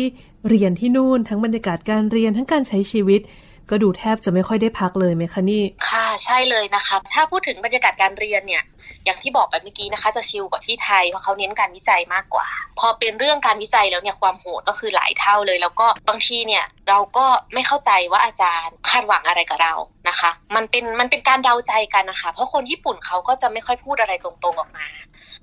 [0.49, 3.21] เรียนที่นู่นทั้งบรรยากาศการเรียนทั้งการใช้ชีวิต
[3.69, 8.63] ก็ดูแทบจะไม่ค่อยได้พักเลยไหมคะนี่ ค่ะใช่เลยนะคะถ้าพูดถึงบรรยากาศการเรียนเนี่ย
[9.05, 12.47] อย่างที่บอกไปเมื่อกี้นะคะจะชิลกว่าที่ไทยเพราะเขาเน้นการวิจัยมากกว่า
[12.79, 19.73] พอเป็นเรื่องการวิจัยแล้วเนี่ยความโหดก็คือหลายเท่าเลย แล้วก็บางทีเนี่ยเราก็ไม่เข้าใจว่าอาจารย์คาดหวังอะไรกับเรา
[20.09, 24.87] นะคะ มันเป็นมันเป็นการเดาใจกันนะคะ เพราะคนญี่ปุ่นเขาก็จะไม่ค่อยพูดอะไรตรงๆออกมา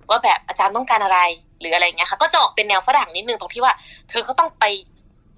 [0.09, 1.21] ว่าแบบอาจารย์ต้องการอะไร
[1.61, 3.75] หรืออะไรเงี้ยค่ะก็จะออกเป็นแนวฝรั่งนิดนึงตรงที่ว่า
[4.11, 4.65] เธอก็ต้องไป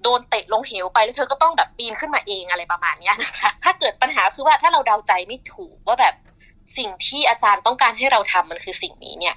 [0.05, 6.15] โดนเตะลงเหวไปแล้วเธอก็ต้องแบบปีนขึ้นมาเองอะไรประมาณนี้นะคะ ถ้าเกิดปัญหาคือว่าถ้าเราเดาใจไม่ถูกว่าแบบ
[6.77, 9.35] สิ่งที่อาจารย์ต้องการให้เราทำมันคือสิ่งนี้เนี่ย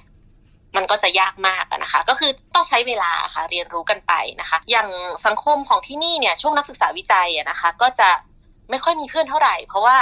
[0.75, 4.89] มันก็จะยากมากนะคะ ก็คือต้องใช้เวลาค่ะเรียนรู้กันไปนะคะ อย่าง
[5.25, 8.09] สังคมของที่นี่เนี่ยช่วงนักศึกษาวิจัยนะคะ ก็จะ
[8.69, 9.97] ไม่ค่อยมีเพื่อนเท่าไหร่ เพราะว่า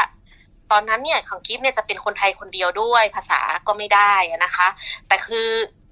[0.72, 4.68] ตอนนั้นเนี่ยของกิฟเนี่ยจะเป็นคนไทยคนเดียวด้วยภาษาก็ไม่ได้นะคะ
[5.08, 5.48] แต่คือ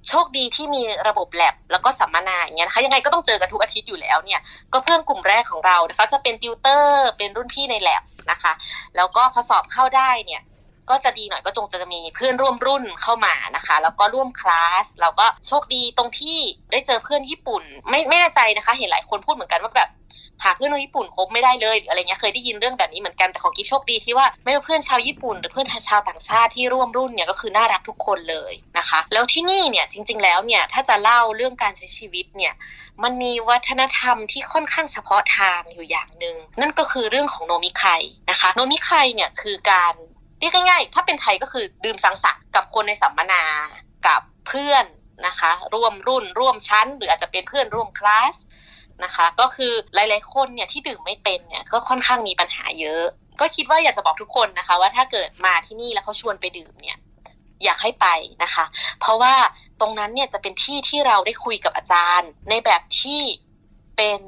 [0.10, 4.40] โชคดีที่มีระบบแลบแล้วก็สัมมนาอย่างเงี้ยนะคะยังไงก็ต้องเจอกันทุกอาทิตย์อยู่แล้วเนี่ย
[4.74, 8.54] ก็เพื่อนกลุ่มแรกของเรานะคะจะเป็นติวเตอร์เป็นรุ่นพี่ในแลบนะคะ
[8.96, 10.42] แล้วก็พอสอบเข้าได้เนี่ย
[10.90, 16.40] ก็จะดีหน่อยก็จงจะมีเพื่อนร่วมรุ่นเข้ามานะคะ แล้วก็ร่วมคลาสเราก็โชคดีตรงที่
[16.72, 19.90] ได้เจอเพื่อนญี่ปุ่น ไม่ไม่แน่ใจนะคะ เห็นหลายคนพูดเหมือนกันว่าแบบ
[20.44, 32.54] หาเพื่อนคนญี่ปุ่นคบไม่ได้เลยหรืออะไรเงี้ยเคยได้ยินเรื่องแบบนี้เหมือนกันแต่ของกิ๊ฟโชคดีที่ว่าไม่ว่าเพื่อนชาวญี่ปุ่นหรือเพื่อนชาวต่างชาติที่ร่วมรุ่นเนี่ยก็คือน่ารักทุกคนเลยนะคะ แล้วที่นี่เนี่ยจริง ๆ แล้วเนี่ยถ้าจะเล่าเรื่องการใช้ชีวิตเนี่ย
[33.04, 37.84] มันมีวัฒนธรรมที่ค่อนข้างเฉพาะทางอยู่อย่างหนึ่งนั่นก็คือเรื่องของโนมิไค
[38.30, 39.94] นะคะโนมิไคเนี่ยคือการ
[40.40, 43.44] เรียกง่ายๆ ถ้าเป็นไทยก็คือดื่มสังสรรค์กับคนในสัมมนา
[44.08, 44.86] กับเพื่อน
[45.28, 48.36] นะคะ ร่วมรุ่นร่วมชั้น หรืออาจจะเป็นเพื่อนร่วมคลาส
[49.04, 53.04] นะคะ ก็คือหลายๆ คนเนี่ยที่ดื่มไม่เป็นเนี่ยก็ค่อนข้างมีปัญหาเยอะ
[53.40, 56.98] ก็คิดว่าอยากจะบอกทุกคนนะคะ ว่าถ้าเกิดมาที่นี่แล้วเขาชวนไปดื่มเนี่ย
[57.64, 58.08] อยากให้ไป
[58.44, 58.66] นะคะ
[59.00, 59.34] เพราะว่า
[59.82, 63.22] ตรงนั้นเนี่ยจะเป็นที่ที่เราได้คุยกับอาจารย์ ในแบบที่
[63.98, 64.22] เป็น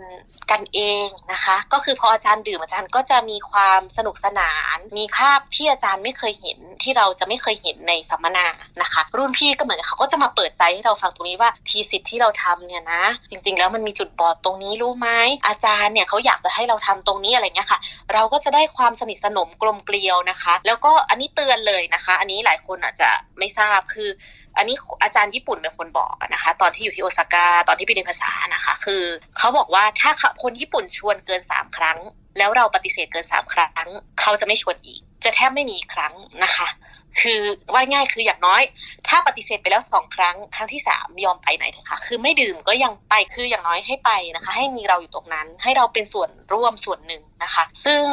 [0.52, 8.48] กันเองนะคะ ก็คือพออาจารย์ดื่มอาจารย์ก็จะมีความสนุกสนาน มีภาพที่อาจารย์ไม่เคยเห็นที่เราจะไม่เคยเห็นในสัมมนา
[8.82, 15.10] นะคะ รุ่นพี่ก็เหมือนเขาก็จะมาเปิดใจให้เราฟังตรงนี้ว่าทีสิทธิ์ที่เราทำเนี่ยนะ จริง ๆ แล้วมันมีจุดบอดตรงนี้รู้ไหม
[15.48, 17.80] อาจารย์เนี่ยเขาอยากจะให้เราทำตรงนี้อะไรเงี้ยค่ะ
[18.14, 24.10] เราก็จะได้ความสนิทสนมกลมเกลียวนะคะ แล้วก็อันนี้เตือนเลยนะคะ อันนี้หลายคนอาจจะไม่ทราบคือ
[24.58, 29.04] อันนี้อาจารย์ญี่ปุ่นเป็นคนบอกนะคะ ตอนที่อยู่ที่โอซาก้าตอนที่ไปเรียนภาษานะคะ คือ
[29.38, 30.12] เขาบอกว่าถ้า
[30.43, 31.98] คนญี่ปุ่นชวนเกินสามครั้ง
[32.38, 33.89] แล้วเราปฏิเสธเกินสามครั้ง
[34.22, 36.68] เขาจะไม่ชวนอีก จะแทบไม่มีครั้งนะคะ
[37.22, 37.42] คือ
[37.74, 38.62] ว่าง่ายคืออย่างน้อย
[39.08, 48.04] ถ้าปฏิเสธไปแล้วสองครั้ง ครั้งที่สามยอมไปไหนเถอะค่ะ คือไม่ดื่มก็ยังไปคืออย่างน้อยให้ไปนะคะ ให้มีเราอยู่ตรงนั้น ให้เราเป็นส่วนร่วมส่วนหนึ่งนะคะ ซึ่ง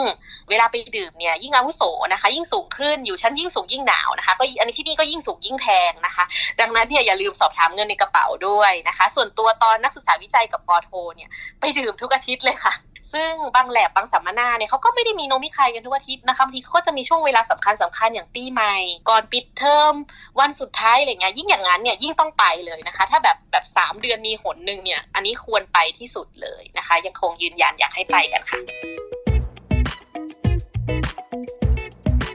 [0.49, 6.25] เวลาไปดื่มเนี่ยยิ่งอาวุโสนะคะ ยิ่งสูงขึ้นอยู่ชั้นยิ่งสูงยิ่งหนาวนะคะก็อันนี้ที่นี่ก็ยิ่งสูงยิ่งแพงนะคะ
[6.61, 12.75] ดังนั้นเนี่ยอย่าลืมสอบถามเงินในกระเป๋าด้วยนะคะ ส่วนตัวตอนนักศึกษาวิจัยกับปอโทเนี่ยไปดื่มทุกอาทิตย์เลยค่ะ
[13.15, 18.77] ซึ่งบางแลบบางสัมมนาเนี่ยเขาก็ไม่ได้มีโนมิใครกันทุกอาทิตย์นะคะบางทีเขาก็จะมีช่วงเวลาสำคัญสำคัญอย่างปีใหม่
[19.09, 19.93] ก่อนปิดเทอม
[20.41, 28.61] วันสุดท้ายอะไรเงี้ยยิ่งอย่างนั้นเนี่ยยิ่งต้องไปเลยนะคะ ถ้าแบบแบบสามเดือนมีหนหนึ่งเนี่ยอันนี้ควรไปที่สุดเลยนะคะ ยังคงยืนยันอยากให้ไปกันค่ะ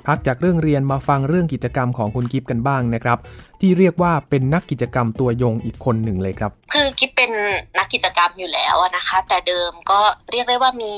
[0.10, 3.18] พักจากเรื่องเรียนมาฟังเรื่องกิจกรรมของคุณกิฟกันบ้างนะครับ
[3.62, 7.32] ที่เรียกว่าเป็นนักกิจกรรมตัวยงอีกคนหนึ่งเลยครับ คือกิฟเป็น
[7.78, 10.00] นักกิจกรรมอยู่แล้วนะคะ แต่เดิมก็
[10.32, 10.96] เรียกได้ว่ามี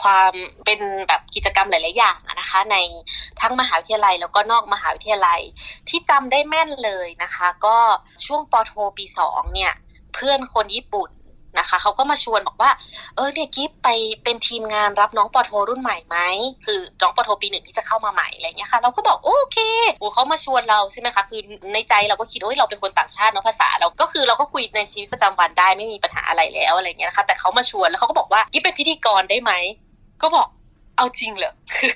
[0.00, 0.32] ความ
[0.64, 2.76] เป็นแบบกิจกรรมหลาย ๆ อย่างนะคะ ใน
[3.40, 5.40] ทั้งมหาวิทยาลัยแล้วก็นอกมหาวิทยาลัย
[5.88, 7.76] ที่จำได้แม่นเลยนะคะ ก็
[8.26, 9.72] ช่วงปโทปีสองเนี่ย
[10.14, 11.10] เพื่อนคนญี่ปุ่น
[11.58, 12.70] นะคะเขาก็มาชวนบอกว่า
[13.16, 13.88] เออเนี่ยกิฟไป
[14.24, 16.16] เป็นทีมงานรับน้องปอโทรุ่นใหม่ไหม
[16.64, 19.58] คือน้องปอโทปีหนึ่งที่จะเข้ามาใหม่อะไรเงี้ยค่ะ เราก็บอกโอเค
[19.98, 21.40] โอ้เขามาชวนเราใช่ไหมคะคือ
[21.74, 29.52] ในใจเราก็คิดว่าเราเป็นคนต่างชาติเนาะภาษาเราก็คือเราก็คุยในชีวิตประจำวันได้ไม่มีปัญหาอะไรแล้วอะไรเงี้ยนะคะแต่เขามาชวนแล้วเขาก็บอกว่ากิฟเป็นพิธีกรได้ไหม
[30.22, 30.48] ก็บอก
[30.96, 31.94] เอาจริงเหรอ คือ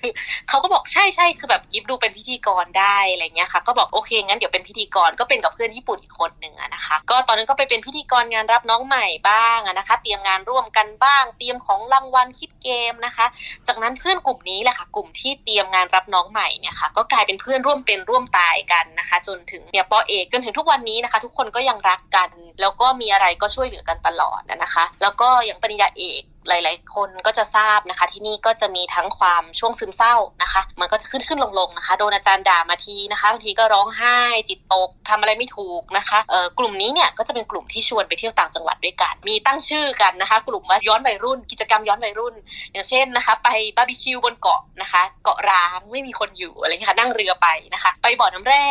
[0.48, 13.26] เขาก็บอกใช่ใช่คือแบบกิฟดูเป็นพิธีกรได้อะไรเงี้ยค่ะ ก็บอกโอเคงั้นเดี๋ยวเป็นพิธีกรก็เป็นกับเพื่อนญี่ปุ่นอีกคนหนึ่งนะคะ ก็ตอนนั้นก็ไปเป็นพิธีกรงานรับน้องใหม่บ้างนะคะ เตรียมงานร่วมกันบ้าง เตรียมของรางวัลคิดเกมนะคะ
[13.66, 22.30] จากนั้นเพื่อนกลุ่มนี้แหละค่ะ กลุ่มที่เตรียมงานรับน้องใหม่เนี่ยค่ะ ก็กลายเป็นเพื่อนร่วมเป็นร่วมตายกันนะคะ จนถึงเนี่ยปอเอกจนถึงทุกวันนี้นะคะ ทุกคนก็ยังรักกัน
[22.61, 42.35] แล้วก็มีอะไรก็ช่วยเหลือกันตลอดนะคะ แล้วก็อย่างปริญญาเอกหลาย ๆ คนก็จะทราบนะคะ ที่นี่ก็จะมีทั้งความชช่วงซึมเศร้านะคะ มันก็จะขึ้นขึ้นลงลงนะคะ โดนอาจารย์ด่ามาทีนะคะบางทีก็ร้องไห้จิตตกทำอะไรไม่ถูกนะคะเออกลุ่มนี้เนี่ยก็จะเป็นกลุ่มที่ชวนไปเที่ยวต่างจังหวัดด้วยกัน มีตั้งชื่อกันนะคะ กลุ่มว่าย้อนวัยรุ่น กิจกรรมย้อนวัยรุ่น
[42.72, 48.66] อย่างเช่นนะคะ ไปบาร์บีคิวบนเกาะนะคะ เกาะร้างไม่มีคนอยู่อะไรเงี้ยค่ะนั่งเรือไปนะคะ ไปบ่อน้ำแร่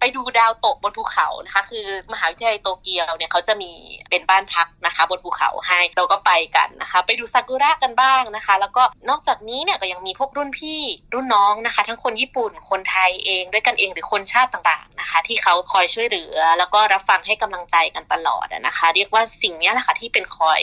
[0.00, 3.72] ไปดูดาวตกบนภูเขานะคะ คือมหาวิทยาลัยโตเกียวเนี่ยเขาจะมี
[4.10, 10.80] เป็นบ้านพักนะคะ บนภูเขาให้เราก็ไปกันนะคะ ไปดูซากุระกันบ้างนะคะ แล้วก็นอกจากนี้เนี่ยก็ยังมีพวกรุ่นพี่
[11.14, 20.60] รุ่นน้องนะคะ ทั้งคนญี่ปุ่นคนไทยเองด้วยกันเองหรือคนชาติต่างๆนะคะ ที่เขาคอยช่วยเหลือ แล้วก็รับฟังให้กำลังใจกันตลอดนะคะ เรียกว่าสิ่งนี้แหละค่ะที่เป็นคอย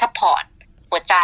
[0.00, 0.44] support
[0.90, 1.16] หัวใจ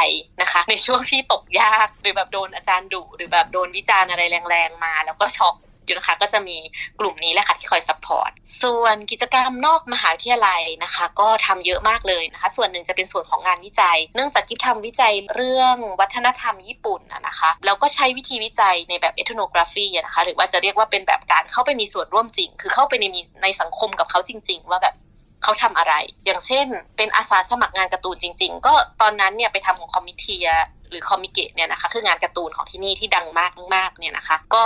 [0.42, 6.56] นะคะ ในช่วงที่ตกยากหรือแบบโดนอาจารย์ดุหรือแบบโดนวิจารณ์อะไรแรงๆมา แล้วก็ช็อก อยู่นะคะก็จะมี
[7.00, 8.30] กลุ่มนี้แหละค่ะที่คอย support
[8.62, 24.94] ส่วนกิจกรรมนอกมหาวิทยาลัยนะคะ ก็ทำเยอะมากเลยนะคะ ส่วนหนึ่งจะเป็นส่วนของงานวิจัย เนื่องจากกิฟทำวิจัยเรื่องวัฒนธรรมญี่ปุ่นนะคะแล้วก็ใช้วิธีวิจัยในแบบ ethnography นะคะหรือว่าจะเรียกว่าเป็นแบบการเข้าไปมีส่วนร่วมจริง คือเข้าไปในมีในสังคมกับเขาจริง ๆ ว่าแบบ
[25.42, 25.94] เขาทำอะไร
[26.26, 26.66] อย่างเช่น
[26.96, 30.48] เป็นอาสาสมัครงานการ์ตูนจริง ๆ ก็ตอนนั้นเนี่ยไปทำของคอมมิเทีย
[30.90, 34.64] หรือคอมมิเกตเนี่ยนะคะคืองานการ์ตูนของที่นี่ที่ดังมากมากเนี่ยนะคะ ก็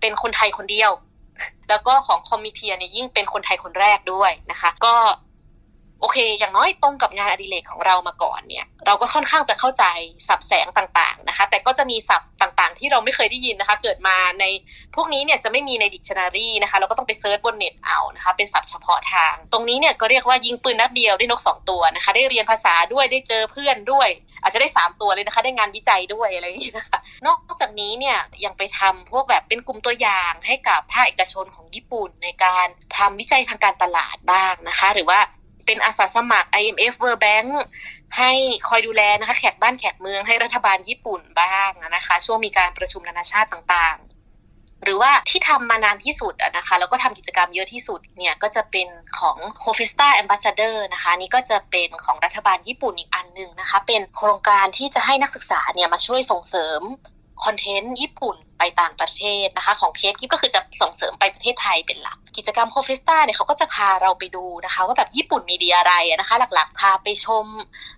[0.00, 0.92] เป็นคนไทยคนเดียว
[1.68, 4.94] แล้วก็ของคอมมิเทียเนี่ยยิ่งเป็นคนไทยคนแรกด้วยนะคะ ก็
[6.00, 9.84] โอเค อย่างน้อยตรงกับงานอดิเรกของเรามาก่อนเนี่ย เราก็ค่อนข้างจะเข้าใจ
[10.28, 14.44] ศัพท์แสงต่างๆนะคะ แต่ก็จะมีศัพท์บางที่เราไม่เคยได้ยินนะคะ เกิดมาใน
[14.94, 24.08] พวกนี้เนี่ยจะไม่มีในดิกชันนารีนะคะเราก็ต้องไป search บนเน็ตเอานะคะ เป็นศัพท์เฉพาะทาง ตรงนี้เนี่ยก็เรียกว่ายิงปืนนัดเดียวได้นกสองตัวนะคะ ได้เรียนภาษาด้วยได้เจอเพื่อนด้วย
[24.42, 35.20] อาจจะได้สามตัวเลยนะคะ ได้งานวิจัยด้วยอะไรอย่างนี้นะคะ นอกจากนี้เนี่ยยังไปทำพวกแบบเป็นกลุ่มตัวอย่างให้กับภาคเอกชนของญี่ปุ่นในการทำวิจัยทางการตลาดบ้างนะคะ หรือว่า
[35.66, 37.48] เป็นอาสาสมัคร IMF World Bank
[38.16, 38.30] ให้
[38.68, 44.18] คอยดูแลนะคะแขกบ้านแขกเมืองให้รัฐบาลญี่ปุ่นบ้างนะคะ ช่วงมีการประชุมนานาชาติต่างๆ
[44.84, 56.80] หรือว่าที่ทำมานานที่สุดนะคะแล้วก็ทำกิจกรรมเยอะที่สุดเนี่ยก็จะเป็นของ c o f e s t a Ambassador นะคะนี่ก็จะเป็นของรัฐบาลญี่ปุ่นอีกอันหนึ่งนะคะ เป็นโครงการที่จะให้นักศึกษาเนี่ยมาช่วยส่งเสริม
[57.44, 67.46] content ญี่ปุ่น ไปต่างประเทศนะคะ ของเคสกิฟก็คือจะส่งเสริมไปประเทศไทยเป็นหลัก กิจกรรม CoFesta เนี่ยเขาก็จะพาเราไปดูนะคะ ว่าแบบญี่ปุ่นมีดีอะไรนะคะ หลักๆ พาไปชม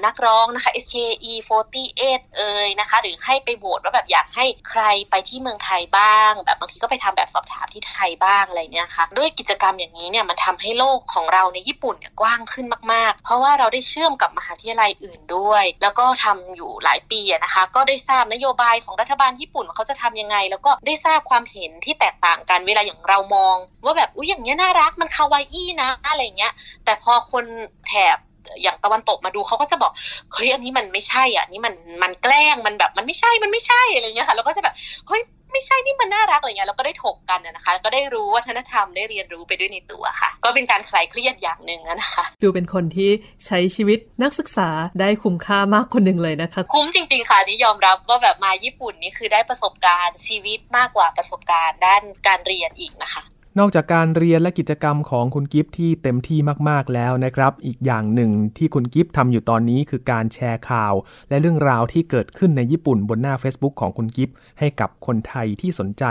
[0.04, 26.52] นักร้องนะคะ SKE48 เอ่ยนะคะ หรือให้ไปโหวตว่าแบบอยากให้ใครไปที่เมืองไทยบ้าง แบบบางทีก็ไปทำแบบสอบถามที่ไทยบ้างอะไรเนี่ยค่ะด้วยกิจกรรมอย่างนี้เนี่ยมันทำให้โลกของเราในญี่ปุ่นเนี่ยกว้างขึ้นมากๆ เพราะว่าเราได้เชื่อมกับมหาวิทยาลัยอื่นด้วย แล้วก็ทำอยู่หลายปีนะคะ ก็ได้ทราบนโยบายของรัฐบาลญี่ปุ่นเขาจะทำยังไงแล้วก็ได้ทราบความเห็นที่แตกต่างกันเวลาอย่างเรามอง ว่าแบบอุ้ยอย่างเงี้ยน่ารักมันคาวาอี้นะอะไรเงี้ย
[26.84, 27.44] แต่พอคน
[27.86, 28.18] แถบ
[28.62, 29.92] อย่างตะวันตกมาดูเขาก็จะบอก
[30.32, 34.74] เฮ้ยอันนี้มันไม่ใช่อะนี่มันมันแกล้งมันแบบมันไม่ใช่มันไม่ใช่อะไรเงี้ยค่ะเราก็จะแบบ
[35.08, 35.22] เฮ้ย
[35.52, 43.10] ไม่ใช่นี่มันน่ารักอะไรเงี้ยเราก็ได้ถกกันนะคะ ก็ได้รู้วัฒนธรรมได้เรียนรู้ไปด้วยในตัวค่ะ ก็เป็นการคลายเครียดอย่างหนึ่งนะคะ ดูเป็นคนที่
[43.46, 44.68] ใช้ชีวิตนักศึกษา
[45.00, 53.22] ได้คุ้มค่ามากคนหนึ่งเลยนะคะ คุ้มจริง ๆ ค่ะนี่ยอมรับว่าแบบมาญี่ปุ่นนี่คือได้ประสบการณ์ชีวิตมากกว่าประสบการณ์ด้านการเรียนอีกนะคะ
[53.58, 60.94] นอกจากการเรียนและกิจกรรมของคุณกิฟที่เต็มที่มากๆแล้วนะครับ อีกอย่างหนึ่งที่คุณกิฟทำอยู่ตอนนี้คือการแชร์ข่าว
[61.28, 66.04] และเรื่องราวที่เกิดขึ้นในญี่ปุ่นบนหน้า Facebook ของคุณกิฟให้กับคนไทยที่สนใจ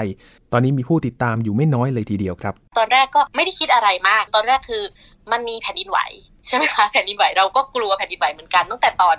[0.52, 4.84] ตอนนี้มีผู้ติดตามอยู่ไม่น้อยเลยทีเดียวครับ ตอนแรกก็ไม่ได้คิดอะไรมาก ตอนแรกคือ
[5.32, 6.00] มันมีแผ่นดินไหว
[6.48, 9.18] ใช่ไหมคะแผ่นดินไหวเราก็กลัวแผ่นดินไหวเหมือนกันตั้งแต่ตอน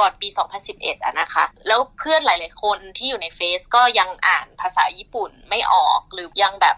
[0.00, 0.28] ก่อนปี
[0.66, 6.76] 2011อะนะคะ แล้วเพื่อนหลาย ๆ คนที่อยู่ในเฟซก็ยังอ่านภาษาญี่ปุ่นไม่ออก หรือยังแบบ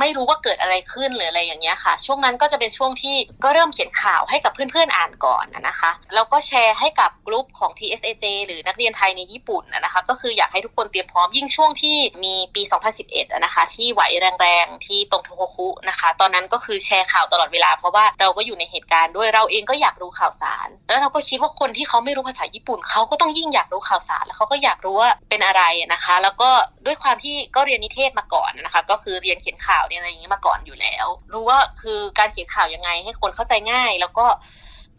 [0.00, 12.62] ไม่รู้ว่าเกิดอะไรขึ้นหรืออะไรอย่างเงี้ยค่ะ ช่วงนั้นก็จะเป็นช่วงที่ก็เริ่มเขียนข่าวให้กับเพื่อนๆอ่านก่อนนะคะแล้วก็แชร์ให้กับกลุ่มของ TSAJ หรือนักเรียนไทยในญี่ปุ่นนะคะก็คืออยากให้ทุกคนเตรียมพร้อมยิ่งช่วงที่มีปี
[13.02, 14.02] 2011นะคะที่ไหว
[14.40, 25.62] แรงๆ ที่ตรงโทโฮคุนะคะ ตอนนั้นก็คือแชร์ข่าวตลอดเวลาเพราะว่าเราก็อยู่ในเหตุการณ์ด้วยเราเองก็อยากรู้ข่าวสาร แล้วเราก็คิดว่าคนที่เขาไม่รู้ภาษาญี่ปุ่นเขาก็ต้องยิ่งอยากรู้ข่าวสารแล้วเขาก็อยากรู้ว่าเป็นอะไร
[25.92, 26.50] นะคะ แล้วก็
[26.86, 34.26] ด้วยความที่ก็เรียนนิเทศมาก่อนนะคะ ก็คือเรียนเขียนข่าวเนี่ยอะไรอย่างนี้มาก่อนอยู่แล้ว รู้ว่าคือการเขียนข่าวยังไงให้คนเข้าใจง่าย แล้วก็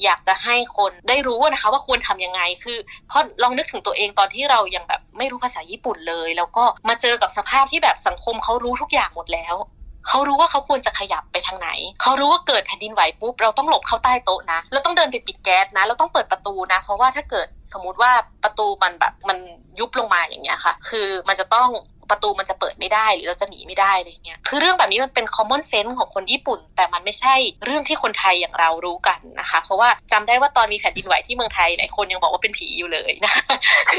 [0.03, 2.77] อยากจะให้คนได้รู้นะคะว่าควรทํำยังไง คือ
[3.07, 9.55] เพราะลองนึกถึงตัวเองตอนที่เรายังแบบไม่รู้ภาษาญี่ปุ่นเลย แล้วก็มาเจอกับสภาพที่แบบสังคมเขารู้ทุกอย่างหมดแล้ว
[10.07, 11.69] เขารู้ว่าเขาควรจะขยับไปทางไหน
[12.01, 18.11] เขารู้ว่าเกิดแผ่นดินไหวปุ๊บเราต้องหลบเข้าใต้โต๊ะนะ เราต้องเดินไปปิดแก๊สนะ เราต้องเปิดประตูนะ เพราะว่าถ้าเกิดสมมติว่า
[18.43, 19.37] ประตูมันแบบมัน
[19.79, 21.69] ยุบลงมาอย่างเงี้ยค่ะ คือมันจะต้อง
[22.09, 33.33] ประตูมันจะเปิดไม่ได้หรือเราจะหนีไม่ได้อะไรเงี้ยคือเรื่องแบบนี้มันเป็น common sense ของคนญี่ปุ่น แต่มันไม่ใช่เรื่องที่คนไทยอย่างเรารู้กันนะคะ เพราะว่าจำได้ว่าตอนมีแผ่นดินไหวที่เมืองไทยหลายคนยังบอกว่าเป็นผีอยู่เลยนะ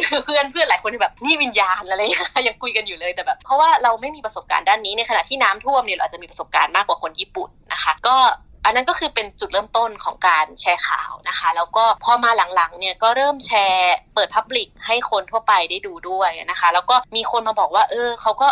[0.09, 2.01] คือเพื่อนเพื่อนหลายคนแบบนี่วิญญาณอะไร
[2.49, 8.17] ยังคุยกันอยู่เลยแต่แบบเพราะว่าเราไม่มีประสบการณ์ด้านนี้ในขณะที่น้ำท่วมเนี่ยเราจะมีประสบการณ์มากกว่าคนญี่ปุ่นนะคะ ก็
[8.65, 18.49] อันนั้นก็คือเป็นจุดเริ่มต้นของการแชร์ข่าวนะคะ แล้วก็พอมาหลังๆเนี่ยก็เริ่มแชร์เปิดพับลิกให้คนทั่วไปได้ดูด้วยนะคะ แล้วก็มีคนมาบอกว่า เออเขาก็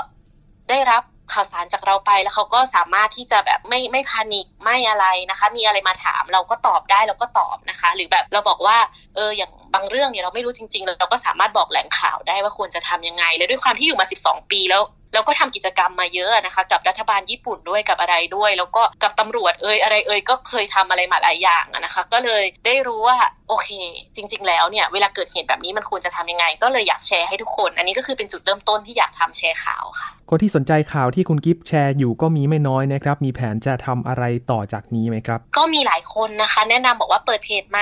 [0.71, 8.77] ได้รับข่าวสารจากเราไปแล้วเขาก็สามารถที่จะแบบไม่ไม่พานิกไม่อะไรนะคะ มีอะไรมาถามเราก็ตอบได้เราก็ตอบนะคะ หรือแบบเราบอกว่า
[9.14, 14.83] เอออย่างบางเรื่องเนี่ยเราไม่รู้จริงๆเราก็สามารถบอกแหล่งข่าวได้ว่าควรจะทำยังไง และด้วยความที่อยู่มา 12 ปีแล้ว
[15.16, 23.68] เราก็ทำกิจกรรมมาเยอะนะคะ กับรัฐบาลญี่ปุ่นด้วยกับอะไรด้วย แล้วก็กับตำรวจเอ่ยอะไรเอ่ยก็เคยทำอะไรมาหลายอย่างนะคะ ก็เลยได้รู้ว่าโอเค
[24.16, 37.81] จริง ๆ แล้วเนี่ยเวลาเกิดเหตุแบบนี้มันควรจะทำยังไง ก็เลยอยากแชร์ให้ทุกคน อันนี้ก็คือเป็นจุดเริ่มต้นที่อยากทำแชร์ข่าวค่ะ คนที่สนใจข่าวที่คุณกิฟแชร์อยู่ก็มีไม่น้อยนะครับ มีแผนจะทำอะไรต่อจากนี้ไหมครับ ก็มีหลายคนนะคะ แนะนำบอกว่าเปิดเพจไหม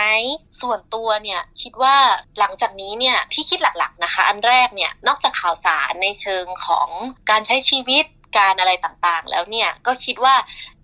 [0.60, 1.96] ส่วนตัวเนี่ยคิดว่า
[2.38, 6.88] หลังจากนี้เนี่ยที่คิดหลักๆนะคะ อันแรกเนี่ยนอกจากข่าวสารในเชิงของ
[7.30, 8.04] การใช้ชีวิต
[8.38, 10.34] การอะไรต่างๆ แล้วเนี่ยก็คิดว่า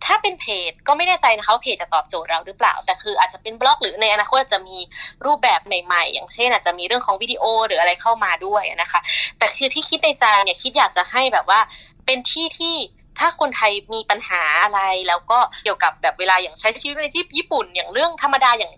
[0.04, 4.78] ถ้าเป็นเพจก็ไม่แน่ใจนะคะว่าเพจจะตอบโจทย์เราหรือเปล่า แต่คืออาจจะเป็นบล็อกหรือในอนาคตจะมี
[5.26, 9.00] รูปแบบใหม่ๆ อย่างเช่น อาจจะมีเรื่องของวิดีโอหรืออะไรเข้ามาด้วยนะคะ
[9.38, 11.61] แต่คือที่คิดในใจเนี่ยคิดอยากจะให้แบบว่า
[12.06, 12.76] เป็นที่ที่
[13.18, 18.72] ถ้าคนไทยมีปัญหาอะไรแล้วก็เกี่ยวกับแบบเวลาอย่างใช้ชีวิตในที่ญี่ปุ่นอย่างเรื่องธรรมดาอย่าง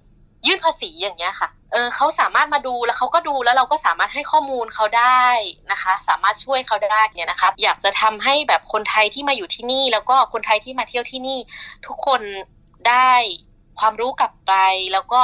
[0.46, 5.26] ยื่นภาษีอย่างเงี้ยค่ะ เออเขาสามารถมาดูแล้วเขาก็ดูแล้วเราก็สามารถให้ข้อมูลเขาได้
[5.72, 11.38] นะคะ สามารถช่วยเขาได้เนี่ยนะคะ อยากจะทำให้แบบคนไทยที่มาอยู่ที่นี่ แล้วก็คนไทยที่มาเที่ยวที่นี่
[11.86, 12.20] ทุกคน
[12.88, 13.12] ได้
[13.80, 14.52] ความรู้กลับไป
[14.92, 15.20] แล้วก็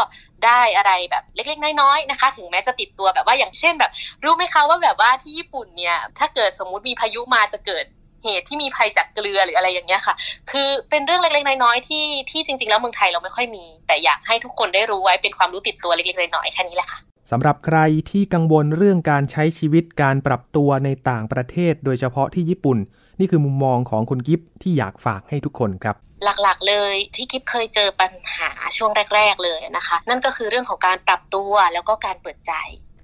[0.47, 3.91] ได้อะไรแบบเล็กๆ น้อยๆนะคะ ถึงแม้จะติดตัวแบบว่าอย่างเช่นแบบ
[4.25, 7.85] รู้ไหมคะว่าแบบว่าที่ญี่ปุ่นเนี่ย ถ้าเกิดสมมุติมีพายุมาจะเกิด
[8.25, 10.15] เหตุที่มีภัยจากเกลือหรืออะไรอย่างเงี้ยค่ะ
[10.51, 16.99] คือเป็นเรื่องเล็กๆน้อยๆที่ที่จริงๆแล้วเมืองไทยเราไม่ค่อยมี แต่อยากให้ทุกคนได้รู้ไว้เป็นความรู้ติดตัวเล็กๆน้อยๆแค่นี้แหละค่ะ
[17.31, 17.79] สำหรับใคร
[18.11, 22.79] ที่กังวลเรื่องการใช้ชีวิตการปรับตัวในต่างประเทศ โดยเฉพาะที่ญี่ปุ่น
[23.21, 32.53] นี่คือมุมมองของคุณกิฟที่อยากฝากให้ทุกคนครับหลักๆ เลยที่กิฟเคยเจอปัญหาช่วงแรก ๆ เลยนะคะ นั่นก็คือเรื่องของการปรับตัวแล้วก็การเปิดใจ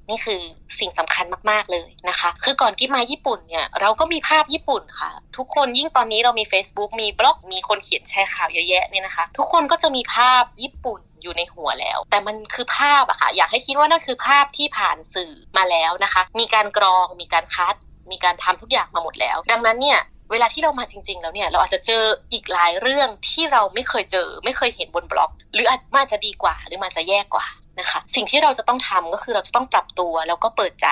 [0.08, 0.40] นี่คือ
[0.78, 17.74] สิ่งสำคัญมาก ๆ เลยนะคะ คือก่อนกิ๊บมาญี่ปุ่นเนี่ยเราก็มีภาพญี่ปุ่นค่ะ ทุกคนยิ่งตอนนี้เรามี Facebook มีบล็อกมีคนเขียนแชร์ข่าวเยอะแยะเนี่ยนะคะ ทุกคนก็จะมีภาพญี่ปุ่นอยู่ในหัวแล้ว แต่มันคือภาพอะค่ะ อยากให้คิดว่านั่นคือภาพที่ผ่านสื่อมาแล้วนะคะ มีการกรองมีการคัด
[18.10, 27.46] มีการทำทุกอย่างมาหมดแล้ว ดังนั้นเนี่ยเวลาที่เรามาจริง ๆ แล้วเนี่ยเราอาจจะเจออีกหลายเรื่องที่เราไม่เคยเจอ ไม่เคยเห็นบนบล็อก หรืออาจมาจะดีกว่า หรือมาจะแย่กว่า
[27.80, 30.88] นะคะ สิ่งที่เราจะต้องทำก็คือเราจะต้องปรับตัวแล้วก็เปิดใจ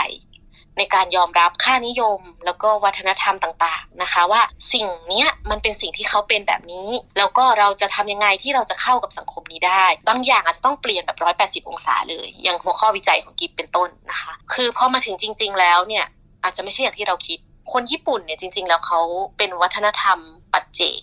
[0.78, 4.42] ในการยอมรับค่านิยม แล้วก็วัฒนธรรมต่างๆนะคะ ว่า
[4.72, 11.18] สิ่งเนี้ยมันเป็นสิ่งที่เขาเป็นแบบนี้ แล้วก็เราจะทำยังไงที่เราจะเข้ากับสังคมนี้ได้ บางอย่างอาจจะต้องเปลี่ยนแบบ
[11.62, 16.04] 180องศาเลย อย่างหัวข้อวิจัยของกิฟเป็นต้นนะคะ คือพอมาถึงจริง ๆ แล้วเนี่ย
[16.44, 17.38] อาจจะไม่ใช่อย่างที่เราคิด
[17.72, 19.00] คนญี่ปุ่นเนี่ยจริง ๆ แล้วเขา
[19.38, 20.18] เป็นวัฒนธรรม
[20.52, 20.98] ปัจเจก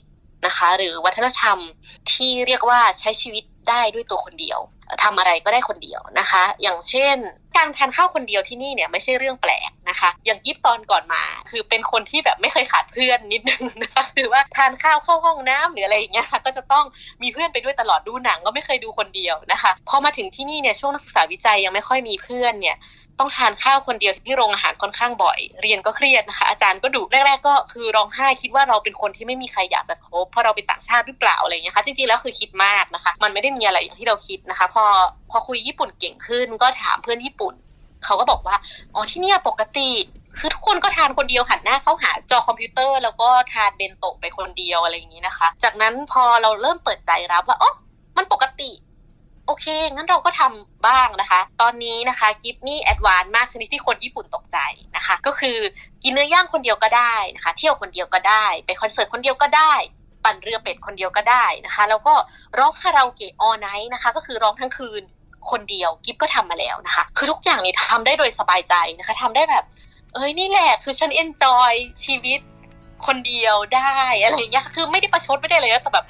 [0.45, 1.57] นะคะ หรือวัฒนธรรม
[2.11, 4.59] ที่เรียกว่าใช้ชีวิตได้ด้วยตัวคนเดียว
[5.03, 7.15] ทำอะไรก็ได้คนเดียวนะคะ อย่างเช่น
[7.57, 16.85] การทานข้าวคนเดียวที่นี่เนี่ยไม่ใช่เรื่องแปลกนะคะ อย่างยิบตอนก่อนมา คือเป็นคนที่แบบไม่เคยขาดเพื่อนนิดนึงนะคะคือว่าทานข้าวเข้าห้องน้ำหรืออะไรอย่างเงี้ยค่ะก็จะต้อง
[17.21, 22.77] มีเพื่อนไปด้วยตลอดดูหนังก็ไม่เคยดูคนเดียวนะคะพอมาถึงที่นี่เนี่ยช่วงนักศึกษาวิจัยยังไม่ค่อยมีเพื่อนเนี่ย
[23.19, 34.85] ต้องทานข้าวคนเดียวที่โรงอาหารค่อนข้างบ่อย เรียนก็เครียดนะคะอาจารย์ก็ดุแรก ๆ ก็คือร้องไห้คิดว่าเราเป็นคนที่ไม่มีใครอยากจะคบเพราะเราเป็นต่างชาติหรือเปล่าอะไรเงี้ยค่ะจริงๆแล้วคือคิดมากนะคะ มันไม่ได้มีอะไรอย่างที่เราคิดนะคะ พอ
[35.31, 37.53] พอคุยญี่ปุ่นเก่งขึ้น ก็ถามเพื่อนญี่ปุ่น
[38.05, 38.55] เขาก็บอกว่า
[38.93, 39.89] อ๋อที่เนี่ยปกติ
[40.37, 47.71] คือทุกคนก็ทานคนเดียวหันหน้าเข้าหาจอคอมพิวเตอร์ แล้วก็ทานเบนโตะไปคนเดียวอะไรอย่างนี้นะคะ จากนั้นพอเราเริ่มเปิดใจรับว่าอ๋อ
[48.17, 48.69] มันปกติ
[49.49, 54.57] โอเค งั้นเราก็ทำบ้างนะคะ ตอนนี้นะคะกิฟนี่แอดวานมากชนิดที่คนญี่ปุ่นตกใจ
[54.95, 55.57] นะคะ ก็คือ
[56.03, 59.73] กินเนื้อย่างคนเดียวก็ได้นะคะ เที่ยวคนเดียวก็ได้ ไปคอนเสิร์ตคนเดียวก็ได้
[60.25, 62.13] ปั่นเรือเป็ดคนเดียวก็ได้นะคะ แล้วก็
[62.57, 65.01] ร้องคาราโอเกะ all night นะคะ ก็คือร้องทั้งคืน
[65.49, 69.63] คนเดียวกิฟก็ทำมาแล้วนะคะ คือทุกอย่างนี่ทำได้โดยสบายใจนะคะทำได้แบบ
[70.13, 71.71] เอ้ยนี่แหละ คือฉัน enjoy
[72.03, 72.39] ชีวิต
[73.05, 76.05] คนเดียวได้อะไรเงี้ย คือไม่ได้ประชดไม่ได้เลยแต่แบบ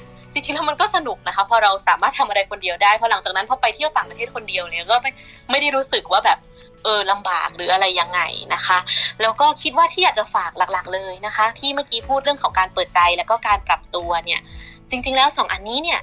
[0.45, 5.11] จริงๆแล้วมันก็สนุกนะคะพอเราสามารถทำอะไรคนเดียวได้พอหลังจากนั้นพอไปเที่ยวต่างประเทศคนเดียวเนี่ยก็ไม่
[5.49, 6.39] ไม่ได้รู้สึกว่าแบบ
[6.83, 8.21] เออลำบากหรืออะไรยังไง
[8.53, 8.77] นะคะ
[9.21, 14.41] แล้วก็คิดว่าที่อยากจะฝากหลักๆเลยนะคะ ที่เมื่อกี้พูดเรื่องของการเปิดใจแล้วก็การปรับตัวเนี่ย
[14.89, 15.99] จริง ๆ แล้วสองอันนี้เนี่ย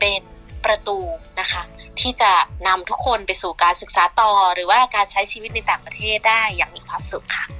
[0.00, 0.20] เป็น
[0.64, 0.98] ประตู
[1.40, 1.62] นะคะ
[2.00, 2.32] ที่จะ
[2.66, 7.59] นำทุกคนไปสู่การศึกษาต่อ หรือว่าการใช้ชีวิตในต่างประเทศได้อย่างมีความสุขค่ะ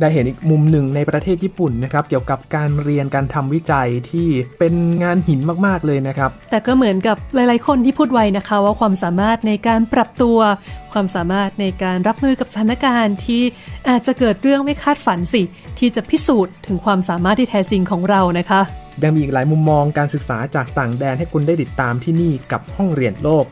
[0.00, 10.38] ได้เห็นอีกมุมหนึ่งในประเทศญี่ปุ่นนะครับเกี่ยวกับการเรียนการทำวิจัยที่เป็นงานหินมากๆเลยนะครับ แต่ก็เหมือนกับหลาย ๆ คนที่พูดไว้นะคะ ว่าความสามารถในการปรับตัว
[10.92, 13.42] ความสามารถในการรับมือกับสถานการณ์ที่
[13.88, 15.42] อาจจะเกิดเรื่องไม่คาดฝันสิ
[15.78, 18.60] ที่จะพิสูจน์ถึงความสามารถที่แท้จริงของเรานะคะ
[19.02, 23.44] ยังมีอีกหลายมุมมองการศึกษาจากต่างแดนให้คุณได้ติดตามที่นี่กับห้องเรียนโลก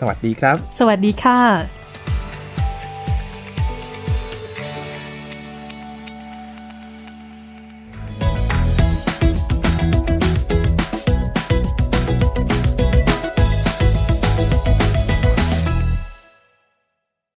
[0.00, 1.40] สวัสดีครับ สวัสดีค่ะ